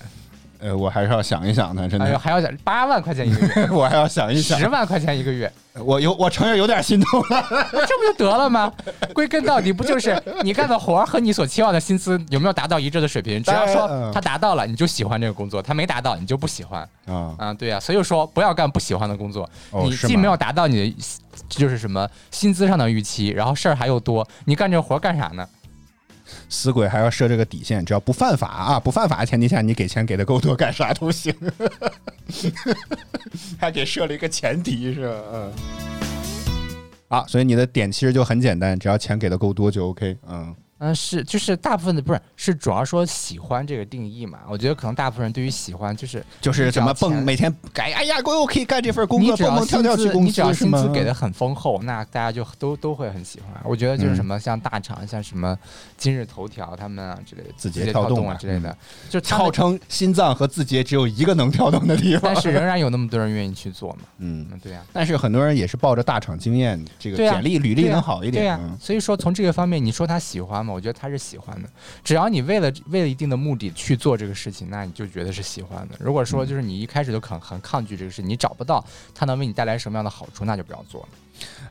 [0.61, 4.67] 呃，我还是要想一想的，真哎呦，的，还要想八万块钱一个月， 我还要想一想十。
[4.69, 5.51] 万块钱一个月，
[5.83, 7.45] 我有，我承认有点心动了。
[7.73, 8.71] 那 这不就得了吗？
[9.13, 13.41] 归根到底不就是你干的活和你所期望的薪资有没有达到一致的水平？
[13.43, 16.87] 只要说嗯他达到了，你就喜欢这个工作；他没达到，你就不喜欢。
[17.07, 19.49] 啊，啊，对呀、所以说不要干不喜欢的工作。
[19.83, 20.97] 你既没有达到你的
[21.49, 25.45] 就是什么薪资上的预期，然后事儿还又多，你干这活干啥呢？
[26.49, 31.33] 死鬼还要设这个底线，只要不犯法啊，不犯法的前提下，你给钱给的够多，干啥都行。
[33.59, 35.15] 还给设了一个前提是吧？
[35.33, 35.51] 嗯。
[37.09, 40.17] 啊，所以你的点其实就很简单，只要钱给的够多就 OK。
[40.27, 44.39] 嗯，嗯，是，就是大部分的不是，是主要说喜欢这个定义嘛。
[44.49, 50.87] 我觉得可能大部分人对于喜欢就是就是怎么蹦，每天改，哎呀，我又可以干这份工作，蹦蹦跳跳去公你只要薪资？
[50.91, 53.61] 给的很丰厚，那大家就都都会很喜欢。
[53.63, 55.55] 我觉得就是什么像大厂，像什么
[55.97, 58.75] 今日头条他们啊之类的，字节节跳跳动啊啊之类的，
[59.07, 62.41] 就号称心脏和字节只有一个能跳动的地方但。
[62.41, 63.99] 是仍 然有那么多人愿意去做嘛。
[64.17, 68.43] 嗯，嗯，对呀、但是很多人也是抱着大厂经验，这个简历、履历能好一点。
[68.43, 70.70] 对呀、嗯所以说从这个方面，你说他喜欢吗？
[70.71, 71.69] 我觉得他是喜欢的。
[72.03, 75.95] 只要你为了为了一定的目的去做这个事情，那你就觉得是喜欢的。
[75.99, 81.07] 如果嗯说就是你一开始就很很抗拒这个事，你找不到它能为你带来什么样的好处，那就不要做了。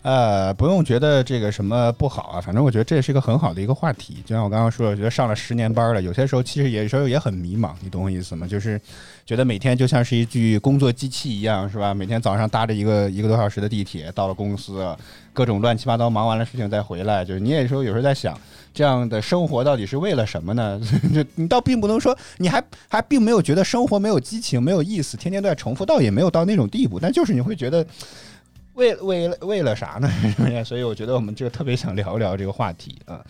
[0.03, 4.21] 呃，不用觉得这个什么不好啊，反正我觉得这是一个很好的一个话题。
[4.27, 8.49] 就像我刚刚说的，我觉得上了十年班了，有些时候其实有时候也很迷茫，你懂我意思吗？
[8.49, 8.81] 就是
[9.25, 11.95] 觉得每天就像是一具工作机器一样，是吧？
[11.95, 14.97] 每天早上搭着一个一个多小时的地铁到了公司，
[15.33, 18.37] 各种乱七八糟忙完了事情再回来，就是你也说有时候在想。
[18.72, 20.80] 这样的生活到底是为了什么呢？
[21.14, 26.98] 就你倒并不能说你还还并没有觉得生活没有激情、没有意思，天天都在重复，倒也没有到那种地步。
[27.00, 27.85] 但就是你会觉得，
[28.74, 30.09] 为为了为了啥呢？
[30.64, 33.20] 所以我觉得我们这个特别想聊一聊这个话题啊。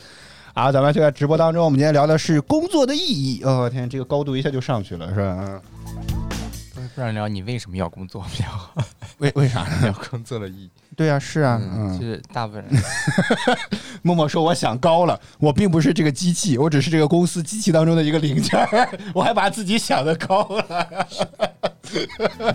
[0.53, 3.41] 啊，咱们就在直播当中，我们今天聊的是工作的意义。
[3.45, 5.63] 哦天，这个高度一下就上去了，是吧？
[6.77, 8.75] 嗯不然聊你为什么要工作比较好，
[9.19, 9.79] 为为啥呢？
[9.89, 10.71] 聊工作的意义。
[11.01, 12.11] 对啊，是啊，嗯，就嗯。
[12.13, 12.71] 是大部分人
[14.05, 20.63] 默默说：“我想高了，我并不是这个机器，我只是这个公司机器当中的一个零件儿， 我还把自己想的高了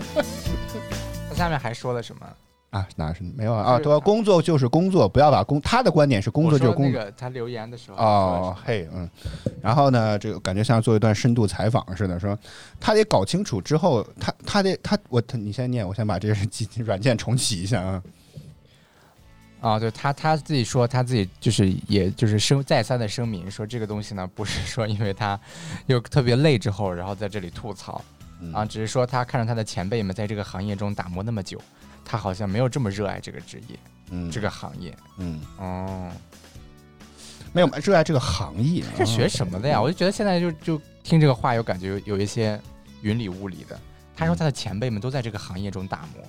[1.28, 2.24] 他下面还说了什么？
[2.70, 2.86] 啊？
[2.94, 3.72] 哪是没有啊？
[3.72, 7.00] 啊，工作就是工作，不要把工他的观点是工作就是工作。
[7.00, 9.10] 那个他留言的时候哦，嘿，嗯，
[9.60, 12.38] 然后呢，这个感觉像做一段深度采访似的，说
[12.78, 18.00] 他得搞清楚之后，他他得他我他你先念，我先把这个机软件重启一下啊。
[19.60, 25.38] 啊，对他他自己说他自己就是也就是声再三的声明说这个东西呢不是说因为他
[25.86, 28.02] 又特别累之后然后在这里吐槽
[28.40, 28.52] 嗯。
[28.52, 31.60] 啊，只是说他看着他的前辈们在这个行业中打磨那么久，
[32.04, 33.78] 他好像没有这么热爱这个职业
[34.10, 36.12] 嗯，这个行业嗯，哦，
[37.52, 39.80] 没有热爱这个行业，啊是学什么的呀？
[39.80, 42.60] 我就觉得现在就就听这个话有感觉有有一些
[43.00, 43.78] 云里雾里的。
[44.14, 46.24] 他说他的前辈们都在这个行业中打磨，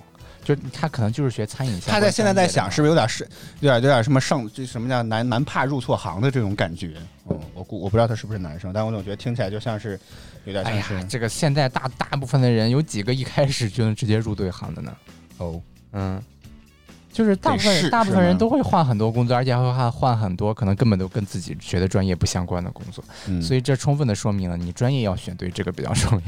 [0.54, 3.22] 就他可能就是学餐饮他在现在在想，是不是有点是
[3.60, 6.94] 有点有点什么上这什么叫男男怕入错行的这种感觉？
[7.28, 10.00] 嗯，我估我不知道他是不是男生，但我总觉得听起来就像是
[10.46, 14.96] 有点哎像是、，呀这个现在大大部分的人有几个一开始就能直接入对行的呢？
[15.36, 15.60] 哦，
[15.92, 16.22] 嗯，
[17.18, 26.24] 就是大部分大部分人都会换很多工作，而且还会换换很多可能根本都跟自己学的专业不相关的工作，嗯所以这充分的说明了你专业要选对，这个比较重要。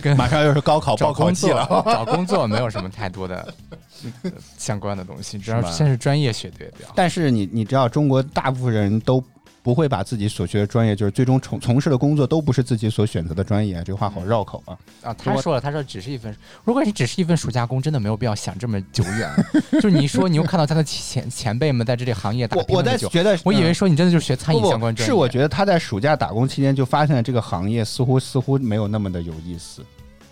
[0.00, 1.66] 跟马上又是高考找报考季了。
[1.84, 3.52] 找工作没有什么太多的
[4.22, 6.92] 呃相关的东西，只要先是专业学对比较好。
[6.94, 9.20] 但是你你知道，中国大部分人都
[9.70, 14.76] 不会把自己所学的专业，就是最终从从事的工作都不是自己所选择的专业，这个话好绕口啊。
[15.00, 19.30] 啊，他说了，他说只是一份，如果你只是一份暑假工，真的没有必要想这么久远。
[19.80, 25.06] 就是你说你又看到他的前前辈们在这里行业打我我在觉得，我以为嗯说你真的就是学餐饮相关专业。
[25.06, 29.84] 是我觉得他在暑假打工期间就发现了这个行业似乎似乎没有那么的有意思。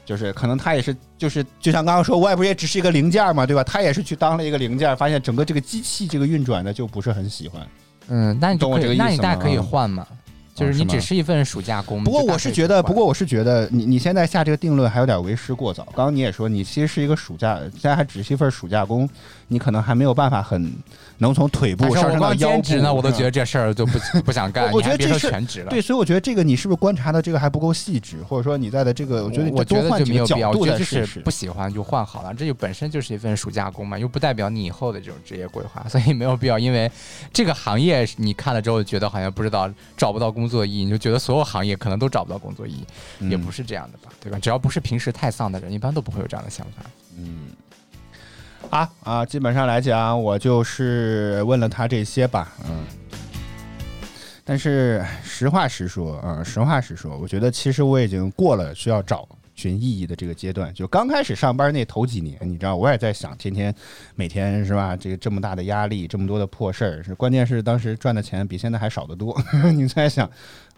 [0.05, 3.63] 就是可能他也是，就是就像刚刚说，我也不是也只是一个零件嘛，对吧？
[3.63, 7.61] 他也是去当了一个零件，发现整个这个机器这个运转的就不是很喜欢。
[8.09, 10.07] 嗯，那你懂我这个意思那你大可以换嘛，
[10.55, 12.03] 就是你只是一份暑假工。
[12.03, 15.85] 不过我是觉得，不过我是觉得你你现在下这个定论还有点为时过早。
[15.95, 19.09] 刚刚你也说，你其实是一个暑假，现在还只是一份暑假工，
[19.49, 20.73] 你可能还没有办法很
[21.19, 22.55] 能从腿部上升到腰部。
[22.55, 23.31] 兼职呢，我都觉得。
[23.31, 24.73] 这事儿就不不想干。
[24.75, 25.71] 你还别说觉得这是全职了。
[25.71, 31.31] 对，所以我觉得这个你是不是观察的这个还不够细致，或者说你在的这个，我觉得我觉得就没有必要，我觉得就是不。
[31.31, 36.91] 喜欢就换好了，这就本身就是一份暑假工嘛，又不代表你以后的这种职业规划，所以没有必要因为
[37.33, 44.39] 这个行业你看了之后觉得好像不知道找不到工作意义，你就觉得所有行业可能都找不到工作意义，也不嗯是这样的吧，对吧？
[44.41, 46.83] 只要不是平时太丧的人，一般都不会有这样的想法。
[47.17, 47.51] 嗯，
[48.71, 52.85] 啊啊，基本上来讲，我就是问了他这些吧，嗯。
[54.45, 60.73] 但是实话实说啊，实话实说，我觉得其实我已经过了需要找寻意义的这个阶段。
[60.73, 63.75] 就刚开始上班那头几年，你知道，我也在想，天天
[64.15, 64.97] 每天是吧？
[64.97, 69.39] 这个这么大的压力，这么多的破事儿，是关键是当时赚的钱比现在还少得多。
[69.75, 70.31] 你在想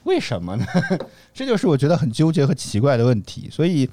[0.05, 0.67] 为什么呢？
[1.35, 3.49] 这就是我觉得很纠结和奇怪的问题。
[3.51, 3.91] 所以。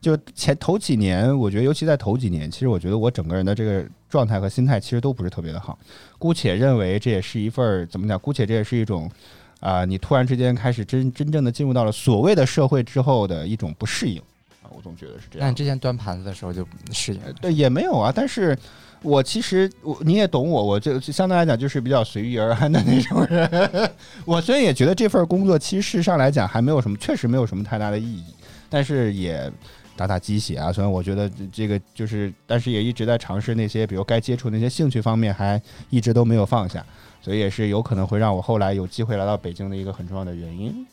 [0.00, 5.78] 就前头几年，我觉得尤其在头几年，其实我觉得我整个人的这个状态和心态其实都不是特别的好。
[6.18, 8.18] 姑且认为这也是一份儿怎么讲？
[8.18, 9.10] 姑且这也是一种
[9.60, 14.18] 啊、你突然之间开始真真正的进入到了所谓的社会之后的一种不适应
[14.62, 15.56] 啊，我总觉得是这样那你。
[15.56, 18.56] 之前端盘子的时候就适应了，对，也没有啊，但是。
[19.00, 23.48] 我其实我你也懂我，我就就相对来讲就是比较随遇而安的那种人。
[24.26, 28.24] 我虽然也觉得这份工作其实事实上来讲还没有什么，确实没有什么太大的意义，
[28.68, 29.48] 但是也
[29.98, 30.72] 打打鸡血啊。
[30.72, 36.84] 虽然我觉得这这个就是，但是也一直在尝试那些，比如该接触那些兴趣方面，还一直都没有放下，
[37.20, 40.86] 所以也是有可能会让我后来有机会来到北京的一个很重要的原因，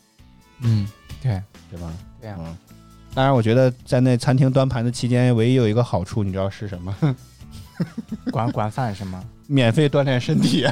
[0.61, 0.89] 嗯，
[1.21, 1.39] 对，
[1.69, 1.93] 对吧？
[2.19, 2.57] 对啊、嗯，
[3.13, 7.15] 当然，我觉得在那餐厅端盘子期间，唯一有一个好处，你知道是什么？
[8.31, 9.23] 管管饭是吗？
[9.47, 10.65] 免费锻炼身体，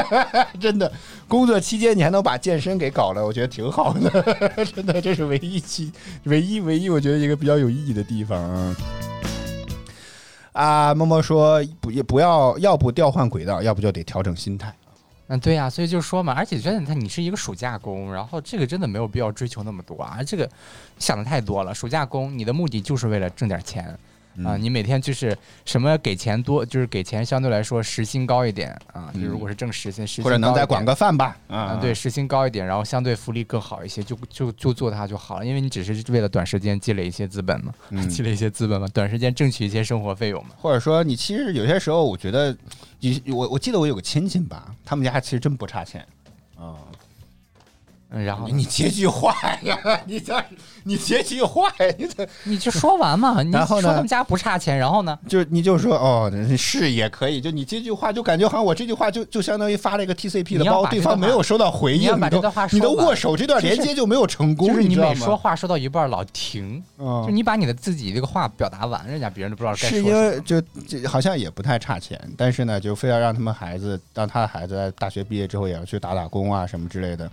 [0.60, 0.92] 真的，
[1.26, 4.10] 工作期间你还能把健身给搞了，我觉得挺好的，
[4.74, 5.90] 真的，这是唯一期，
[6.24, 8.76] 唯一唯一，我觉得一个比较有意义的地方啊。
[10.52, 14.74] 啊，默默说不也不要，要不调换轨道，要不就得调整心态。
[15.28, 20.46] 嗯，对呀、所以就说嘛，而且觉得他你是一个暑假工，然后这个真的没有必要追求那么多啊，这个
[20.98, 21.72] 想的太多了。
[21.72, 23.96] 暑假工，你的目的就是为了挣点钱
[24.38, 29.24] 啊，嗯你每天就是什么给钱多，就是给钱相对来说时薪高一点啊，就嗯。
[29.24, 40.50] 如果是挣时薪，时薪或者能再管个饭吧，啊，啊，对，，时薪高一点，然后相对福利更好一些，就就就做它就好了，因为你只是为了短时间积累一些资本嘛，嗯 积累一些资本嘛，短时间挣取一些生活费用嘛。
[40.56, 42.56] 或者说你其实有些时候，我觉得，
[43.00, 46.06] 你我我记得我有个亲戚吧，他们家其实真不差钱，
[46.58, 46.76] 啊，
[48.12, 50.42] 嗯，然后你你接句话呀，你这
[50.84, 55.16] 你接句话呀，你这你就说完嘛，你然后呢说他们家不差钱，然后呢？
[55.28, 70.08] 就你就说哦，是也可以，就你这句话就感觉好像我这句话就就相当于发了一个 TCP 的包，把这段话对方没有收到回应，你要把都这段话说你的握手这段连接就没有成功，就是你每说话说到一半老停，嗯就你把你的自己这个话表达完，人家别人都不知道该说是什么。
[70.08, 77.30] 因为就这好像也不太差钱，但是呢，就非要让他们孩子，让他的孩子在大学毕业之后也要去打打工啊什么之类的。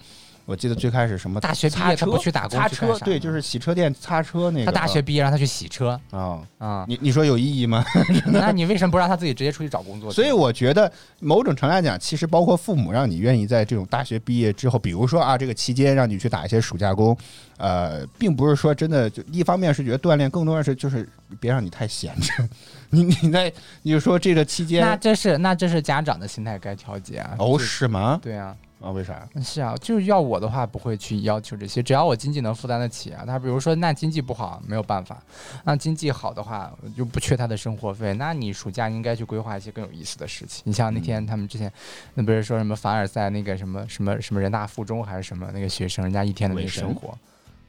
[0.47, 4.65] 我记得最开始什么大学毕业他不去打工擦车，对，就是洗车店擦车那个。
[4.65, 7.83] 他大学毕业让他去洗车啊，啊，你你说有意义吗？
[8.31, 10.09] 那你为什么不让他自己直接出去找工作？
[10.09, 10.89] 所以我觉得
[11.19, 17.15] 某种程度来讲，其实包括父母让你愿意在这种大学毕业之后，比如说啊这个期间让你去打一些暑假工，
[17.57, 21.05] 呃，并不是说真的就一方面是觉得锻炼，更多的是就是
[21.41, 22.31] 别让你太闲着。
[22.89, 27.35] 你你在你就说这个期间那间这是那这是家长的心态该调节啊。
[27.37, 28.17] 哦是吗？
[28.23, 29.27] 对啊，啊为啥？
[29.43, 33.23] 是啊，就是要我的话不会去要求这些，只要我经济能负担得起啊。
[33.25, 35.21] 他比如说那经济不好没有办法，
[35.63, 40.61] 那经济好的话我就不缺他的生活费，那你暑假应该去规划一些更有意思的事情。
[40.65, 41.71] 你像那天他们之前
[42.13, 47.17] 那不是说什么凡尔赛那个什么什么什么人大附中还是什么那个学生，人家一天的那个生活。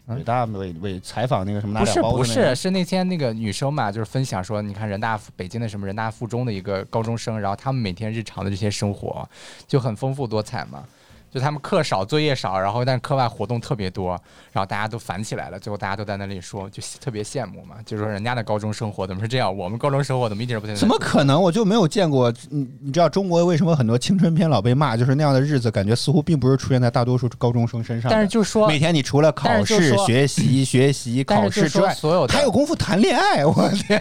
[0.09, 9.29] 伟大伟伟采访那个什么拿不是不是，是那天那个女生嘛，就是分享说，你看人大北京的什么人大附中的一个高中生，然后他们每天日常的这些生活
[9.67, 10.83] 就很丰富多彩嘛。
[11.31, 14.11] 就他们课少，作业少，然后但课外活动特别多，
[14.53, 15.59] 然后大家都烦起来了。
[15.59, 20.75] 最后大家都在那里说，就特别羡慕嘛，就说人家的高中生活怎么是这样，我们高中生活怎么一点都不像。
[20.75, 21.43] 怎么可能？
[21.43, 22.33] 我就没有见过。
[22.51, 24.97] 你你知道中国为什么很多青春片老被骂？
[24.97, 28.11] 就是那样的日子，感觉似乎并不是出现在大多数高中生身上。
[28.11, 33.45] 但是就说每天你除了考试、学习、学习、 考试之外，所有的还有功夫谈恋爱。
[33.45, 34.01] 我天，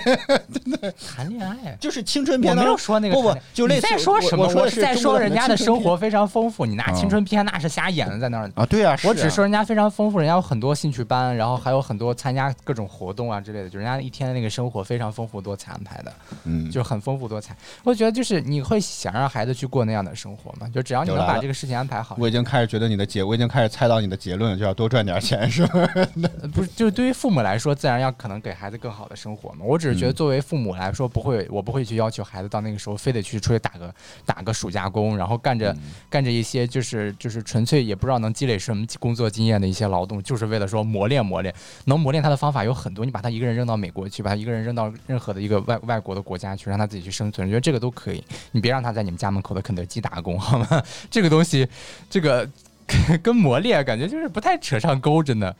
[0.52, 1.78] 真的谈恋爱。
[1.80, 4.48] 就是青春我没片当中有说那个不不就类似说什么？
[4.56, 8.52] 我是在说人家的生活非常丰富，你拿啊青春片那是瞎演的，在那儿。
[8.56, 16.14] 啊，对啊，我啊只说人家非常丰富，人家有很多兴趣班，然后还有很多参加各种活动啊之类的，就人家一天的那个生活非常丰富多彩安排的，
[16.46, 17.56] 嗯，就很丰富多彩。
[17.84, 20.68] 我觉得就是你会想让孩子去过那样的生活吗？
[20.74, 25.90] 就只要你能把这个事情安排好，我已经开始觉得你的结，我已经开始猜到你的结论，就要多赚点钱，是吧？
[26.42, 29.60] 呃不是，就是对于父母来说，自然要可能给孩子更好的生活嘛。
[29.62, 33.94] 我只是觉得，嗯作为父母来说，不会，我不会去要求孩子到那个时候非得去出去打个
[34.26, 35.78] 打个暑假工，然后干嗯着、
[36.10, 41.54] 干着一些就是就是纯粹也不知道能积累什么工作经验的一些劳动，就是为了说磨练磨练。
[41.86, 48.24] 能磨练他的方法有很多，你把他一个人扔到美国去，把他一个人扔到任何的一个外外国的国家去，让他自己去生存，我觉得这个都可以。
[48.52, 50.84] 你别让他在你们家门口的肯德基打工，好吗？
[51.10, 51.68] 这个东西，
[52.10, 52.50] 这个
[53.22, 55.56] 跟磨练感觉就是不太扯上钩，真的。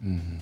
[0.00, 0.40] 嗯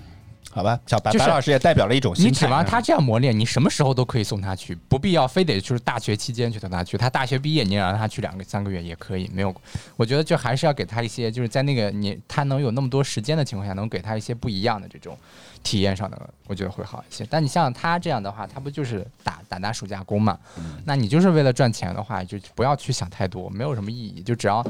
[0.51, 2.31] 好吧，小白就是白老师也代表了一种心态。
[2.31, 6.97] 你指望他这样磨练，你什么时候都可以送他去，不必要非得就是大学期间去送他去。
[6.97, 9.55] 他大学毕业，你让他去两个三个月也可以，没有。
[9.97, 15.17] 我觉得就还是要给他一些，就是在那个你他能有那么多时间的情况下，能给他一些不一样的这种
[15.63, 17.27] 体验上的，我觉得会好一些。
[17.29, 20.39] 但你像他这样的话，他不就是打打打暑假工嘛？
[20.85, 24.65] 那你就是为了赚钱的话，就不要去想太多，没有什么意义，就只要。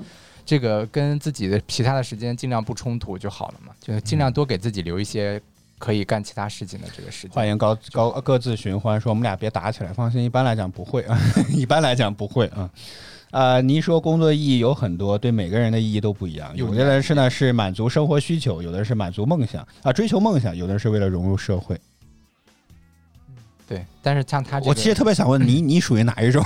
[0.44, 5.38] 这个跟自己的其他的时间尽量不冲突就好了嘛，就尽量多给自己留一些
[5.78, 7.30] 可以干其他事情的这个时间。
[7.30, 9.92] 欢迎高高各自寻欢，说我们俩别打起来。
[9.92, 11.18] 放心，一般来讲不会啊，
[11.50, 12.68] 一般来讲不会啊。
[13.30, 16.50] 呃，您说工作意义有很多，对每个人的意义都不一样。
[16.56, 21.78] 有的人是呢是满足生活需求，有的是满足梦想啊，追求梦想，有的是为了融入社会。
[23.66, 26.42] 对，但是像他这个，我其实特别想问你， 你属于哪一种？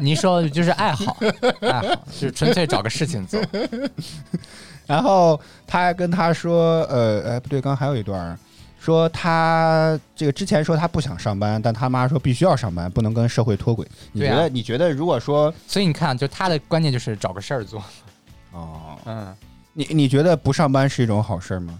[0.00, 1.16] 你说的就是爱好，
[1.60, 3.40] 爱好就是纯粹找个事情做。
[4.86, 8.38] 然后他还跟他说，呃，哎，不对，刚刚还有一段儿，
[8.80, 13.86] 说他这个之前说他不想上班，但他妈说必须要上班，不能跟社会脱轨。
[14.12, 14.42] 你觉得？
[14.42, 17.82] 啊你觉得如果说，所以你看，就他的观念就是找个事儿做。
[18.52, 19.34] 哦，嗯，
[19.72, 21.78] 你你觉得不上班是一种好事儿吗？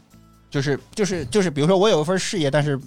[0.49, 2.79] 就是就是就是，比如说我有一份事业，但是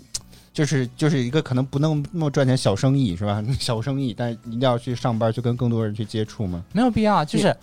[0.54, 3.44] 就是就是一个可能不那么那么赚钱小生意是吧？
[3.60, 6.64] 小生意，但一定要去上班，去跟更多人去接触吗？
[6.72, 7.26] 没有必要。
[7.26, 7.56] 就是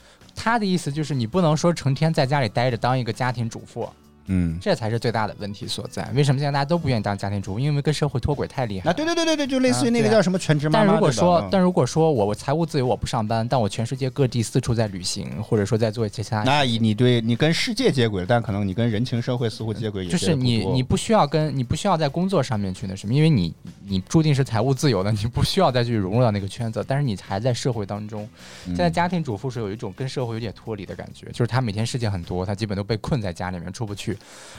[0.45, 3.89] 他的意思就是，你不能说成天在家里待着当一个家庭主妇，
[4.27, 6.09] 嗯，这才是最大的问题所在。
[6.15, 7.59] 为什么现在大家都不愿意当家庭主妇？
[7.61, 8.95] 因为跟社会脱轨太厉害啊，了。
[8.95, 10.87] 对对对对对，就类似于那个叫什么全职妈妈。
[10.87, 23.53] 但如果说但如果说我我财务自由，我不上班，但我全世界各地四处在旅行，或者说在做其他那以你对你跟世界接轨，但可能你跟人情社会似乎接轨也接就是你你不需要跟你不需要在工作上面去那什么，因为你
[23.87, 28.29] 你注定是财务自由的，你不需要再去融入到那个圈子，但是你还在社会当中。
[28.67, 34.12] 现在家庭主妇是有一种跟社会有点脱离的感觉，就是她每天事情很多，她基本都被困在家里面出不去，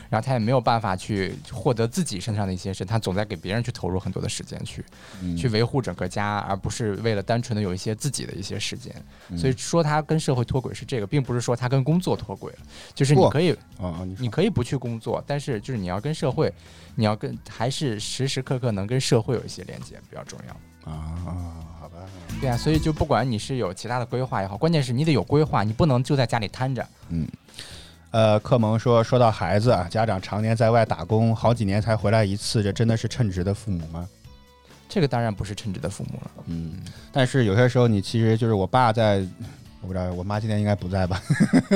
[0.10, 4.84] 然后他也没有办法去获得自己身上的一些事，他总在给别人去投入很多的时间去
[5.22, 8.94] 嗯去维护整个家，而不是为了单纯的有一些自己的一些时间。
[9.30, 12.60] 嗯所以说他跟社会脱轨是这个，并不是说他跟工作脱轨了，
[12.94, 13.56] 就是你可以。
[14.06, 16.52] 你你可以不去工作，但是就是你要跟社会，
[16.96, 20.92] 你要跟还是时时刻刻能跟社会有一些连接比较重要。
[20.92, 22.00] 啊，好吧，
[22.40, 26.86] 对啊，所以就不管你是有其他的规划也好，关键是你得有规划，你不能就在家里瘫着。
[28.14, 34.08] 呃，克蒙说，说到孩子啊，家长常年在外打工，好几年才回来一次，这真的是称职的父母吗？
[34.88, 36.32] 这个当然不是称职的父母了。
[36.46, 36.76] 嗯，
[37.12, 39.26] 但是有些时候你其实就是我爸在，
[39.82, 41.20] 我不知道，我妈今天应该不在吧？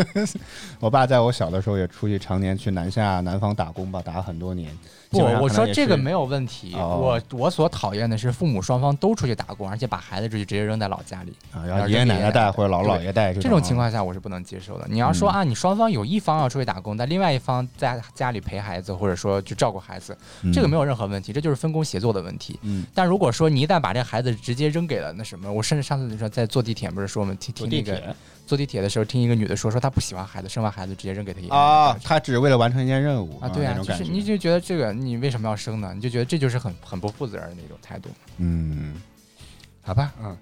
[0.79, 4.71] 我爸在我小的时候也出去常年去南下南方打工吧，打很多年。
[5.09, 6.73] 不，我说这个没有问题。
[6.75, 11.33] 哦我我所讨厌的是父母双方都出去打工，而且把孩子就直接扔在老家里。
[11.51, 14.85] 啊，然后爷爷奶奶带或者姥姥姥爷带这种啊情况下我是不能接受的。
[14.89, 20.17] 你要说嗯啊，你双方有一方要出去打工，但另外一方在家里陪孩子，或者说去照顾孩子，
[20.53, 22.59] 这个没有任何问题，这就是分工协作的问题。
[22.63, 28.15] 嗯，但如果说你一旦把这孩子直接扔给了那什么，我甚至上次就说在坐地铁，不是说我们听听那个
[28.47, 35.91] 坐地铁的时候，听一个女的说，说她不喜欢孩子，生完孩子直接扔给她爷爷啊，她只是为了完成一件任务啊，对啊，就是你就觉得这个你为什么要生呢？
[35.93, 38.09] 你就觉得这就是很很不负责任的一种态度。
[38.37, 38.95] 嗯，
[39.83, 40.35] 好吧，嗯。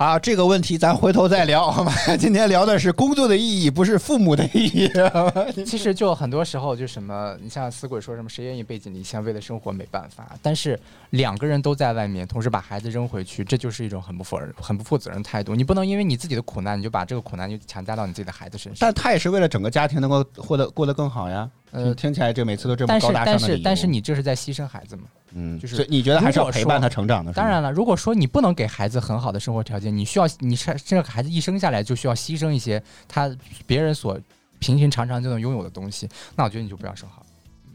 [0.00, 1.92] 啊，这个问题咱回头再聊好吗？
[2.18, 4.90] 今天聊的是工作的意义，不是父母的意义。
[5.66, 10.80] 其实就很多时候就什么，你像死鬼说什么谁愿意背井离乡为了生活没办法，但是
[11.10, 15.54] 两个人都在外面，同时把孩子扔回去，这就是一种很不负任、很不负责任态度。
[15.54, 18.78] 你不能因为你自己的苦难，你就把这个苦难就强加到你自己的孩子身上。
[18.80, 21.46] 但他也是为了整个家庭能够获得过得更好呀。
[21.72, 25.02] 呃听听起来这每次都这么高大上但的理由是但是你这是在牺牲孩子嘛？
[25.34, 27.32] 嗯，就是你觉得还是要陪伴他成长的？
[27.32, 33.30] 当然了，如果说你不能给孩子很好的生活条件，你需要你生这个孩子一生下来就需要牺牲一些他
[33.66, 34.18] 别人所
[34.58, 37.26] 平平常常就能拥有的东西，那我觉得你就不要生好了。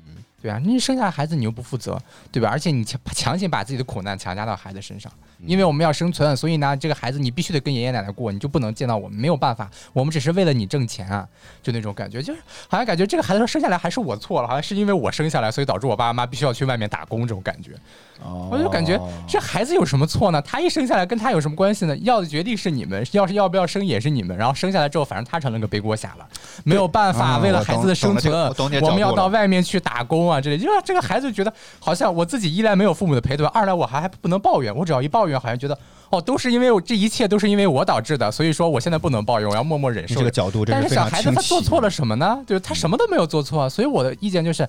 [0.07, 1.99] 嗯对啊，你生下来孩子你又不负责，
[2.31, 2.49] 对吧？
[2.49, 11.27] 而且你强强行把自己的苦难强加到孩子身上，嗯因为我们要生存，所以呢，这个孩子你必须得跟爷爷奶奶过，你就不能见到我们，没有办法，我们只是为了你挣钱啊，
[11.61, 17.71] 就那种感觉，就是好像感觉这个孩子生下来还是我错了，好像是因为我生下来，所以导致我爸妈必须要去外面打工这种感觉。
[18.23, 20.41] 哦我就感觉这孩子有什么错呢？
[20.41, 21.95] 他一生下来跟他有什么关系呢？
[21.97, 24.35] 要的决定是你们，要是要不要生也是你们。
[24.37, 26.27] 然后生下来之后，反正他成了个背锅侠了，
[26.63, 28.33] 没有办法，啊为了孩子的生存，
[28.81, 30.57] 我们要到外面去打工啊之类。
[30.57, 35.77] 就是这个孩子觉得好像我自己一来没有父母的陪伴，二来我还还不能抱怨，我只要一抱怨，好像觉得
[36.09, 40.15] 哦，都是因为我这一切都是因为我导致的，所以说我现在不能抱怨，我要默默忍受。
[40.15, 42.39] 这个角度真但是小孩子他做错了什么呢？
[42.47, 44.67] 就是他什么都没有做错啊，所以我的意见就是。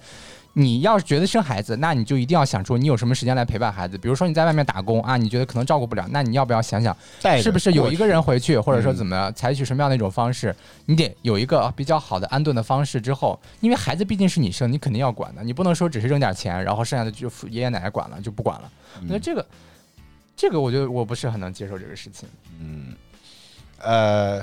[0.58, 3.98] 你要是觉得生孩子，那你就一定要想出你有什么时间来陪伴孩子。
[3.98, 6.96] 比如说你在外面打工啊，你觉得可能照顾不了，那你要不要想想，
[7.42, 10.56] 是不是有一个人回去，或者说嗯怎么样，采取什么样的一种方式？
[10.86, 12.98] 你得有一个比较好的安顿的方式。
[12.98, 18.72] 之后，因为孩子毕竟是你生，你肯定要管的，你不能说只是扔点钱，然后剩下的就爷爷奶奶管了就不管了。
[19.02, 19.46] 嗯我觉得这个，
[20.34, 22.26] 这个我觉得我不是很能接受这个事情。
[22.58, 22.94] 嗯，
[23.78, 24.40] 呃，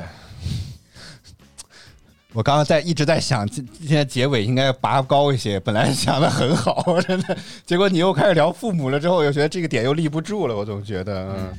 [2.34, 11.54] 我刚刚在一直在想，今今天结尾应该拔高一些， 本来想的很好， 真的，结果你又开始聊父母了，之后又觉得这个点又立不住了，我总觉得，嗯。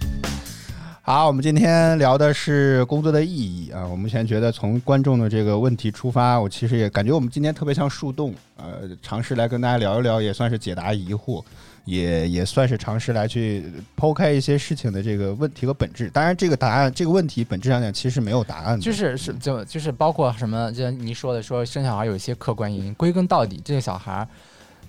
[1.07, 3.87] 好，我们今天聊的是工作的意义啊。
[3.87, 11.45] 我目前觉得从观众的这个问题出发，我其实也感觉我们今天特别像树洞，呃，尝试来跟大家聊一聊，也算是解答疑惑。
[11.85, 13.64] 也也算是尝试来去
[13.97, 16.09] 剖开一些事情的这个问题和本质。
[16.11, 24.26] 当然，这个答案这个问题本质上讲其实没有答案的，就是是就就是包括什么，就你说的说生小孩有一些客观原因，归根到底这个小孩。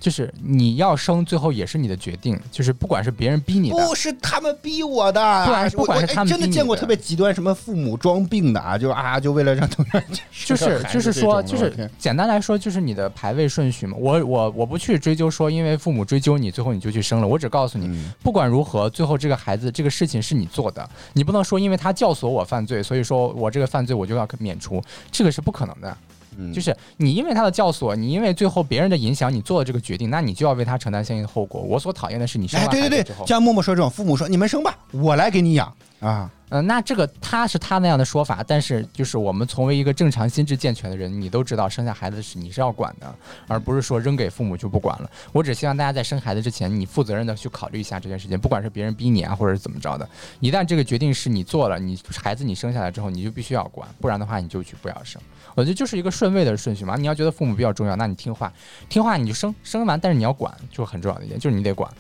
[0.06, 2.40] 就是你要生，最后也是你的决定。
[2.52, 10.04] 就是不管是别人逼你的，不是他们逼我的，不管是他们真的见过特别极端，什么父母装病的啊，就啊，就为了让同学
[10.46, 13.98] 就是就是说，就是简单来说，就是你的排位顺序嘛。
[14.00, 17.28] 我我我不去追究说，因为父母追究你，最后你就去生了。
[17.28, 24.80] 我只告诉你，嗯不管如何，最后这个孩子这个事情是你做的，你不能说因为他教唆我犯罪，所以说我这个犯罪我就要免除，
[25.12, 25.98] 这个是不可能的。
[26.38, 26.54] 嗯。
[26.54, 31.62] 就是你因为他的教唆，你因为最后别人的影响，你做了这个决定，那你就要为他承担相应的后果。
[31.62, 35.74] 我所讨厌的是你生哎，完对对对孩子之后，像默默说这种，父母说你们生吧，我来给你养
[36.06, 43.16] 啊，嗯、那这个他是他那样的说法，但是就是我们从为一个正常心智健全的人，你都知道生下孩子是你是要管的，
[43.48, 45.10] 而不是说扔给父母就不管了。
[45.32, 50.08] 我只希望大家在生孩子之前，你负责任的去考虑一下这件事情，不管是别人逼你啊，或者是怎么着的。
[50.40, 55.20] 一旦这个决定是你做了，你孩子你生下来之后，你就必须要管，不然的话你就去不要生。
[55.56, 56.96] 我觉得就是一个顺位的顺序嘛。
[56.96, 58.54] 你要觉得父母比较重要，那你听话，
[58.88, 61.92] 听话你就生，生完但是你要管，就是很重要的一点，就是你得管。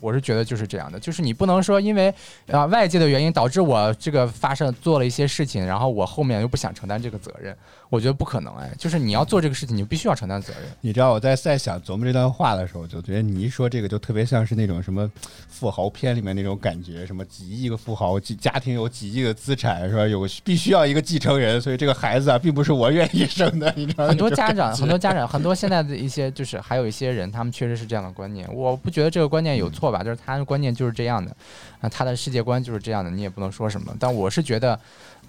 [0.00, 2.12] 我是觉得就是这样的，就是你不能说因为
[2.50, 7.56] 啊、外界的原因导致我这个发生做了一些事情，然后我后面又不想承担这个责任，
[7.90, 10.62] 我觉得不可能哎，就是你要做这个事情，你就必须要承担责任。
[10.80, 15.10] 你知道我在在想琢磨这段话的时候，就觉得你一说这个就特别像是那种什么
[15.48, 20.06] 富豪片里面那种感觉，什么几亿个富豪，几家庭有几亿的资产，是吧？
[20.06, 24.08] 有必须要一个继承人，所以这个孩子啊，并不是我愿意生的，你知道吗？
[24.08, 28.48] 很多家长，很多家长，很多现在的一些就是还有一些人，他们确实是这样的观念。
[28.54, 31.34] 我不觉得这个观念有错吧，就是他的观念就是这样的，
[31.80, 33.92] 啊，他的世界观就是这样的，你也不能说什么。
[33.98, 34.78] 但我是觉得，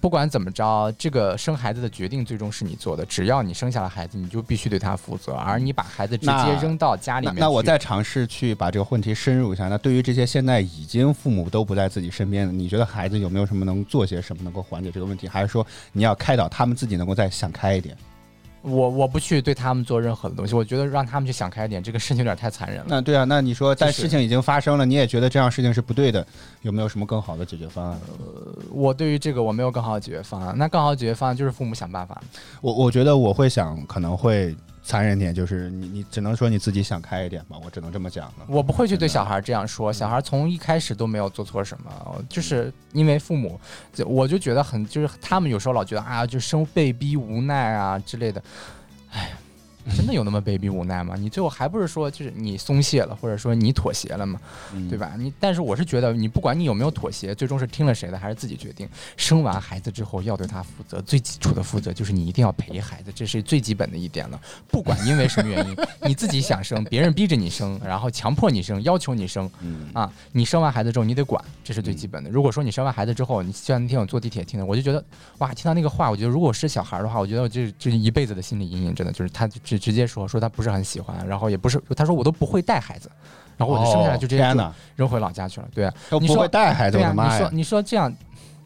[0.02, 9.68] 不管怎么着，这个生孩子的决定最终是你做的，只要你生下了孩子，你就必须对他负责，而你把孩子直接扔到家里面那那我再尝试去把这个问题深入一下。
[9.68, 15.28] 那对于这些现在已经父母都不在自己身边的，你觉得孩子有没有什么能做些什么能够缓解这个问题？
[15.28, 17.96] 还是说你要开导他们自己能够再想开一点？
[18.62, 22.84] 我我不去对他们做任何的东西，我觉得让他们去想开一点，这个事情有点太残忍了。
[22.88, 26.24] 那对啊，那你说，但事情已经发生了，你也觉得这样事情是不对的，
[26.62, 27.98] 有没有什么更好的解决方案？
[28.70, 32.22] 我对于这个我没有更好的解决方案，那更好的解决方案就是父母想办法。
[32.60, 34.54] 我我觉得我会想，可能会
[34.84, 38.46] 残忍点，就是你你只能说你自己想开一点吧，我只能这么讲了。
[38.48, 43.58] 我不会去对小孩这样说，小孩从一开始都没有做错什么，就是因为父母，
[43.92, 48.42] 就我就觉得很，就是他们有时候老觉得啊，就生被逼无奈啊之类的，
[49.12, 49.30] 哎，
[49.96, 51.14] 真的有那么卑鄙无奈吗？
[51.18, 54.40] 你最后还不是说就是你松懈了，或者说你妥协了嘛，
[54.72, 55.12] 嗯对吧？
[55.18, 58.88] 你但是我是觉得，你不管你有没有妥协，最终是听了谁的，还是自己决定。
[59.16, 64.40] 生完孩子之后要对他负责，最基础的负责就是你一定要陪孩子，这是最基本的一点了。
[64.68, 65.76] 不管因为什么原因，
[66.06, 72.30] 你自己想生，别人逼着你生，然后强迫你生，要求你生，嗯啊，你生完孩子之后你得管，这是最基本的。
[72.30, 75.04] 如果说你生完孩子之后，你像那天我坐地铁听的，我就觉得
[75.38, 83.10] 哇，听到那个话，我觉得如果是小孩的话，我觉得我这这一辈子的心理阴影，真的就是他直直接说说他不是很喜欢，然后也不是他说我都不会带孩子，
[83.56, 85.68] 然后我就生下来就直接就哦天哪，扔回老家去了。
[85.74, 86.98] 对啊，都不你说会带孩子！
[86.98, 88.12] 你说你说这样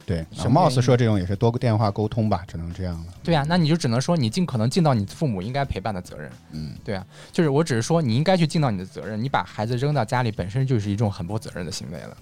[0.05, 3.13] 对，貌似说这种也是多个电话沟通吧，只能这样了。
[3.25, 6.31] 对啊，那你就只能说你尽可能尽到你父母应该陪伴的责任。
[6.53, 12.17] 嗯，对啊，就是我只是说你应该去尽到你的责任，你把孩子扔到家里本身就是一种很不负责任的行为了。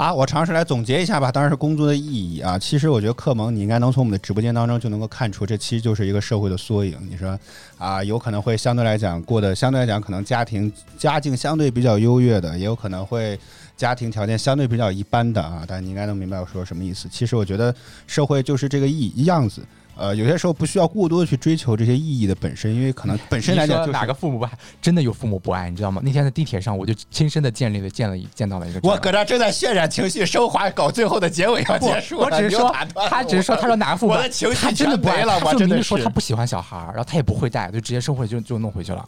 [0.00, 2.58] 啊，我尝试来总结一下吧，当然是工作的意义啊。
[2.58, 6.96] 其实我觉得克蒙，你应该能从我们的直播间当中就能够看出，这其实就是一个社会的缩影。
[7.10, 7.38] 你说
[7.76, 13.38] 啊，有可能会相对来讲过得相对来讲可能家庭家境相对比较优越的，也有可能会
[13.76, 15.64] 家庭条件相对比较一般的啊。
[15.68, 17.06] 但你应该能明白我说什么意思。
[17.12, 17.74] 其实我觉得
[18.06, 19.60] 社会就是这个意样子。
[20.00, 24.50] 呃，有些时候不需要过多的去追求这些意义的本身，因为可能本身来讲就是哪个父母不爱？
[24.80, 26.00] 真的有父母不爱，你知道吗？
[26.02, 28.80] 那天在地铁上，我就亲身的建立了见了一见到了一个。
[28.82, 32.24] 我搁这正在渲染情绪升华，搞最后的结尾要结束了。
[32.24, 32.74] 我只是说
[33.10, 39.06] 他只是说，他说哪个父母，我的情绪他真的不爱了我真的是说他不喜欢小孩儿，然后他也不会带，就直接收回就就弄回去了。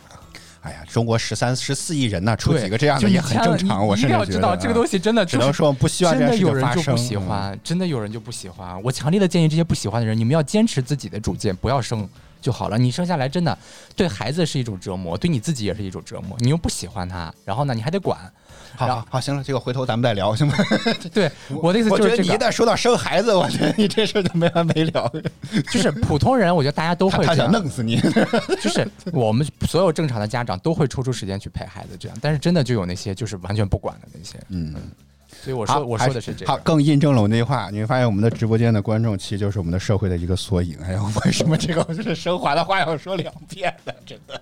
[0.62, 3.84] 哎呀，中国十三十四亿人呢，出几个这样的也很正常。
[3.84, 6.36] 我甚至一定要知道觉得啊这个东西真的就是只能说不希望这样的。
[6.36, 8.80] 有人就不喜嗯欢，真的有人就不喜欢。
[8.82, 12.08] 我强烈的建议这些不喜欢的人，你们要坚持自己的主见，不要生
[12.43, 12.76] 就好了。
[12.76, 13.57] 你生下来真的
[13.97, 16.36] 对孩子是一种折磨，对你自己也是一种折磨。
[16.40, 18.18] 你又不喜欢他，然后呢，你还得管。
[18.74, 20.55] 好好好，行了，这个回头咱们再聊，行吗？
[21.12, 25.12] 对我的意思我觉得就是这个，你一旦说到生孩子，我觉得你这事儿就没完没了。
[25.70, 27.53] 就是普通人，我觉得大家都他他会这样。
[27.53, 28.01] 想弄死你。
[28.62, 32.16] 就是我们所有正常的家长都会抽出时间去陪孩子，这样。
[32.20, 34.74] 但是真的就有那些就是完全不管的那些，嗯，
[35.41, 36.53] 所以我说我说的是这个。
[36.53, 37.70] 好，更印证了我那句话。
[37.70, 40.76] 你会发现，我们的直播间的观众其实就是我们的社会的一个缩影。
[40.83, 43.93] 哎呀，为什么这个就是升华的话要说两遍呢？
[44.05, 44.41] 真的。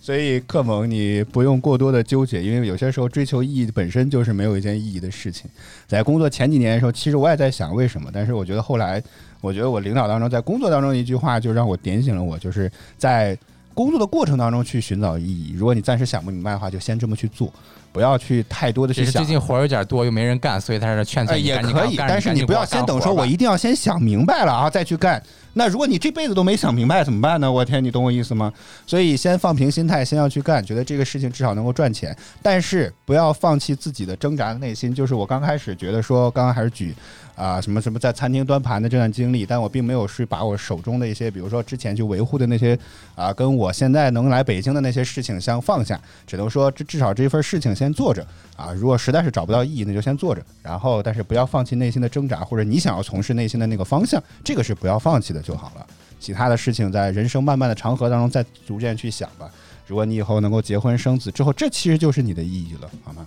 [0.00, 5.50] 所以，克蒙，你不用过多的纠结，因为有些时候追求意义本身就是没有一件意义的事情。
[5.86, 9.02] 在工作前几年的时候，其实我也在想为什么，但是我觉得后来，
[9.40, 13.36] 我觉得我领导当中在工作当中的一句话就让我点醒了我，就是在
[13.76, 15.52] 工作的过程当中去寻找意义。
[15.54, 17.52] 如果你暂时想不明白的话，就先这么去做，
[17.92, 19.24] 不要去太多的去想最。
[19.26, 25.22] 近活儿有点多，又没人干，所以他在这劝你也可以，但是你不要先等说，我一定要先想明白了啊，再去干。
[25.58, 27.50] 那如果你这辈子都没想明白怎么办呢？
[27.50, 28.52] 我天，你懂我意思吗？
[28.86, 34.94] 所以先放平心态，先要去干，觉得这个事情至少能够赚钱，但是不要放弃自己的挣扎的内心。
[34.94, 36.94] 就是我刚开始觉得说，刚刚还是举
[37.34, 42.78] 啊、什么什么在餐厅端盘的这段经历，但我并没有是把我手中的一些，比如说之前去维护的那些
[43.14, 48.26] 啊、跟我现在能来北京的那些事情相放下，只能说至至少这份事情先做着
[48.56, 48.72] 啊。
[48.72, 55.86] 如果实在是找不到意义，那就先做着，然后但是不要放弃内心的挣扎，或者你想要从事内心的那个方向，这个是不要放弃的就好了。
[56.18, 59.48] 其他的事情在人生漫漫的长河当中再逐渐去想吧。
[59.86, 63.26] 如果你以后能够结婚生子之后，这其实就是你的意义了，好吗？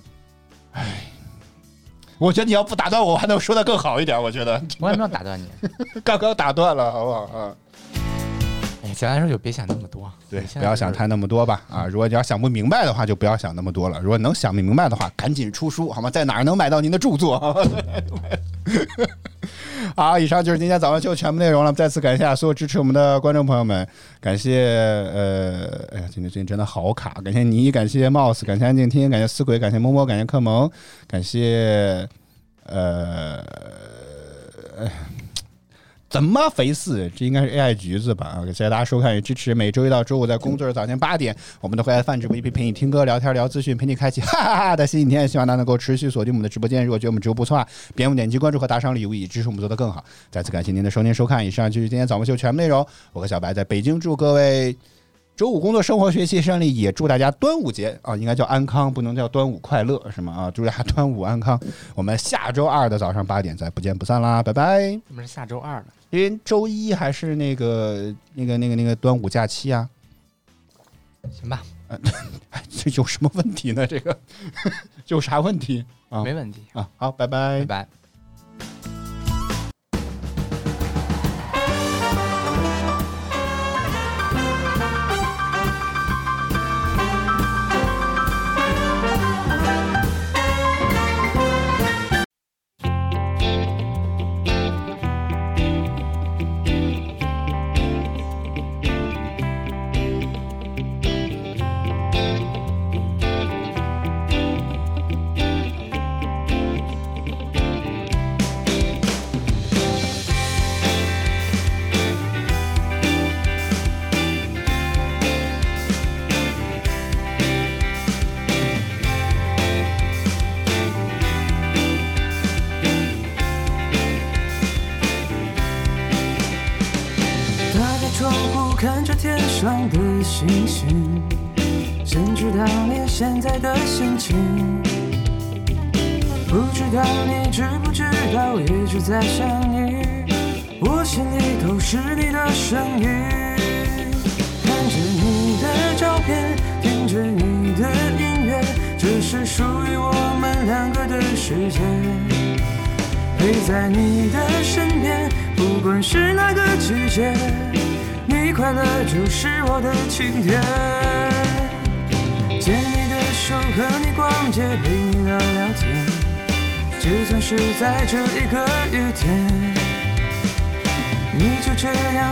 [0.74, 1.06] 唉，
[2.18, 4.22] 我觉得你要不打断我，我还能说的更好一点。
[4.22, 5.48] 我觉得我也没有打断你。
[6.04, 7.56] 刚刚打断了，好不好啊？
[8.90, 11.62] 哎，简单来说就别想那么多，对不要想太那么多吧。
[11.70, 14.00] 啊，如果你要想不明白的话，就不要想那么多了。
[14.00, 16.10] 如果能想明白的话，赶紧出书好吗？
[16.10, 17.40] 在哪儿能买到您的著作？
[19.96, 21.72] 好，以上就是今天早上秀全部内容了。
[21.72, 23.88] 再次感谢所有支持我们的观众朋友们，
[24.20, 24.66] 感谢
[25.14, 30.70] 呃，哎呀，今天最近真的好卡，感谢你，感谢 Mouse，感谢安静听，感谢思鬼，感谢摸摸，感谢克蒙，
[31.08, 32.08] 感谢
[32.66, 33.44] 呃。
[36.10, 37.10] 怎么肥四？
[37.16, 38.42] 这应该是 AI 橘子吧？
[38.48, 39.54] 谢谢大家收看与支持。
[39.54, 45.28] 每周一到周五在工作日早间八点，我们都会在饭直播一陪你听歌、聊天、聊资讯，陪你开启哈哈哈的新一天。
[45.28, 46.84] 希望大家能够持续锁定我们的直播间。
[46.84, 50.04] 如果觉得我们直播不错啊，别忘点击关注和打赏礼物，以支持我们做得更好。
[50.32, 51.46] 再次感谢您的收听收看。
[51.46, 52.86] 以上就是今天早播秀全部内容。
[53.14, 54.76] 我和小白在北京，祝各位。
[55.40, 60.34] 周五工作、生活、学习顺利，也祝大家端午节啊，应该叫安康，不能叫端午快乐，是吗？
[60.34, 61.58] 啊，祝大家端午安康。
[61.96, 65.00] 我们下周二的早上八点再不见不散啦，拜拜。
[65.08, 65.86] 我们是下周二了。
[66.10, 69.88] 因为周一还是那个那个那个那个端午假期啊，
[71.32, 71.64] 行吧，
[72.70, 73.88] 这有什么问题呢？
[73.88, 74.20] 这个
[75.08, 76.22] 有啥问题啊？
[76.22, 77.66] 没问题，啊，好，拜拜拜。
[77.66, 77.99] 拜。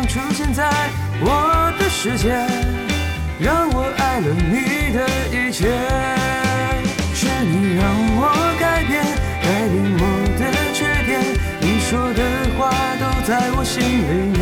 [0.06, 0.70] 出现在
[1.22, 2.30] 我的世界，
[3.40, 5.00] 让我爱了你的
[5.32, 5.68] 一切。
[7.14, 7.84] 是你让
[8.16, 8.22] 我
[8.60, 9.04] 改变，
[9.42, 10.04] 改变我
[10.38, 10.42] 的
[10.74, 11.22] 缺点，
[11.60, 12.22] 你说的
[12.58, 12.70] 话
[13.00, 14.40] 都在我心里面。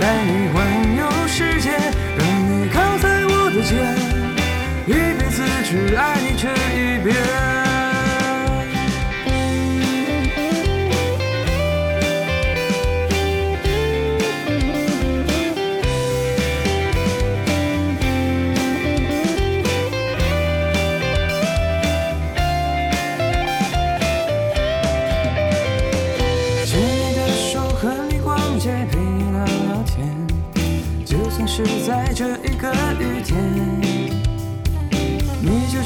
[0.00, 0.56] 带你环
[0.96, 1.70] 游世界，
[2.16, 3.76] 让你靠在我的肩，
[4.86, 7.49] 一辈子只爱你这一遍。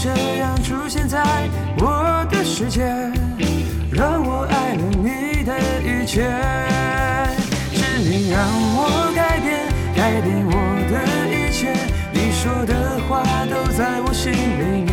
[0.04, 1.18] 这样出现在
[1.78, 2.84] 我的世界，
[3.90, 6.28] 让我爱了你的一切。
[7.72, 8.38] 是你让
[8.76, 9.64] 我改变，
[9.96, 10.52] 改变我
[10.92, 10.94] 的
[11.32, 11.72] 一切，
[12.12, 14.92] 你说的话都在我心里面。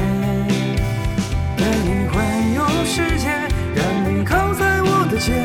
[1.58, 3.28] 带你环游世界，
[3.76, 5.36] 让你靠在我的肩，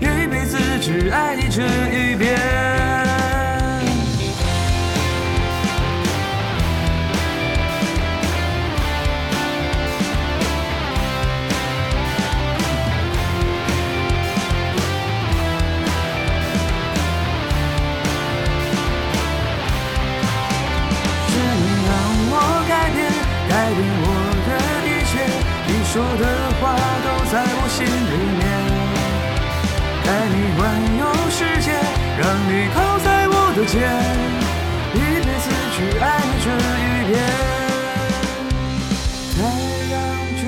[0.00, 2.75] 一辈子只爱你这一遍。
[33.66, 33.82] 间，
[34.94, 36.04] 一辈子只爱
[36.42, 37.14] 这一遍。
[39.34, 39.38] 太
[39.92, 39.94] 阳
[40.40, 40.44] 就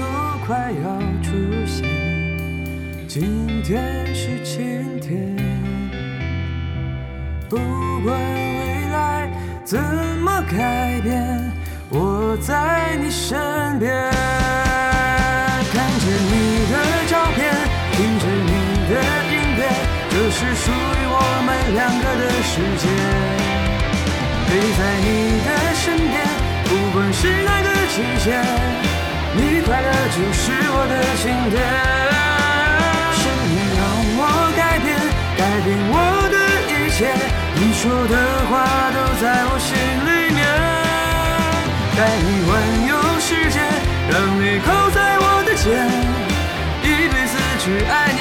[0.47, 0.49] 快
[0.85, 0.85] 要
[1.23, 1.27] 出
[1.66, 1.77] 现，
[3.09, 5.37] 今天是晴天。
[7.49, 7.57] 不
[8.05, 9.29] 管未来
[9.64, 11.53] 怎么改变，
[11.91, 13.91] 我在你身边。
[15.71, 16.33] 看着你
[16.71, 16.73] 的
[17.09, 17.39] 照片，
[17.93, 18.53] 听着你
[18.89, 18.93] 的
[19.31, 19.61] 音乐，
[20.09, 20.73] 这是属于
[21.11, 22.89] 我们两个的世界。
[24.89, 26.16] 在你的身边，
[26.64, 28.41] 不管是哪个季节，
[29.36, 31.61] 你快乐就是我的晴天。
[33.12, 33.20] 是
[33.53, 33.80] 你让
[34.16, 34.20] 我
[34.57, 34.97] 改变，
[35.36, 35.95] 改变我
[36.32, 36.36] 的
[36.72, 37.12] 一切，
[37.61, 38.16] 你说的
[38.49, 38.64] 话
[38.97, 40.41] 都在我心里面。
[41.95, 42.51] 带你环
[42.89, 43.61] 游世界，
[44.09, 45.68] 让你靠在我的肩，
[46.80, 48.18] 一辈子只爱你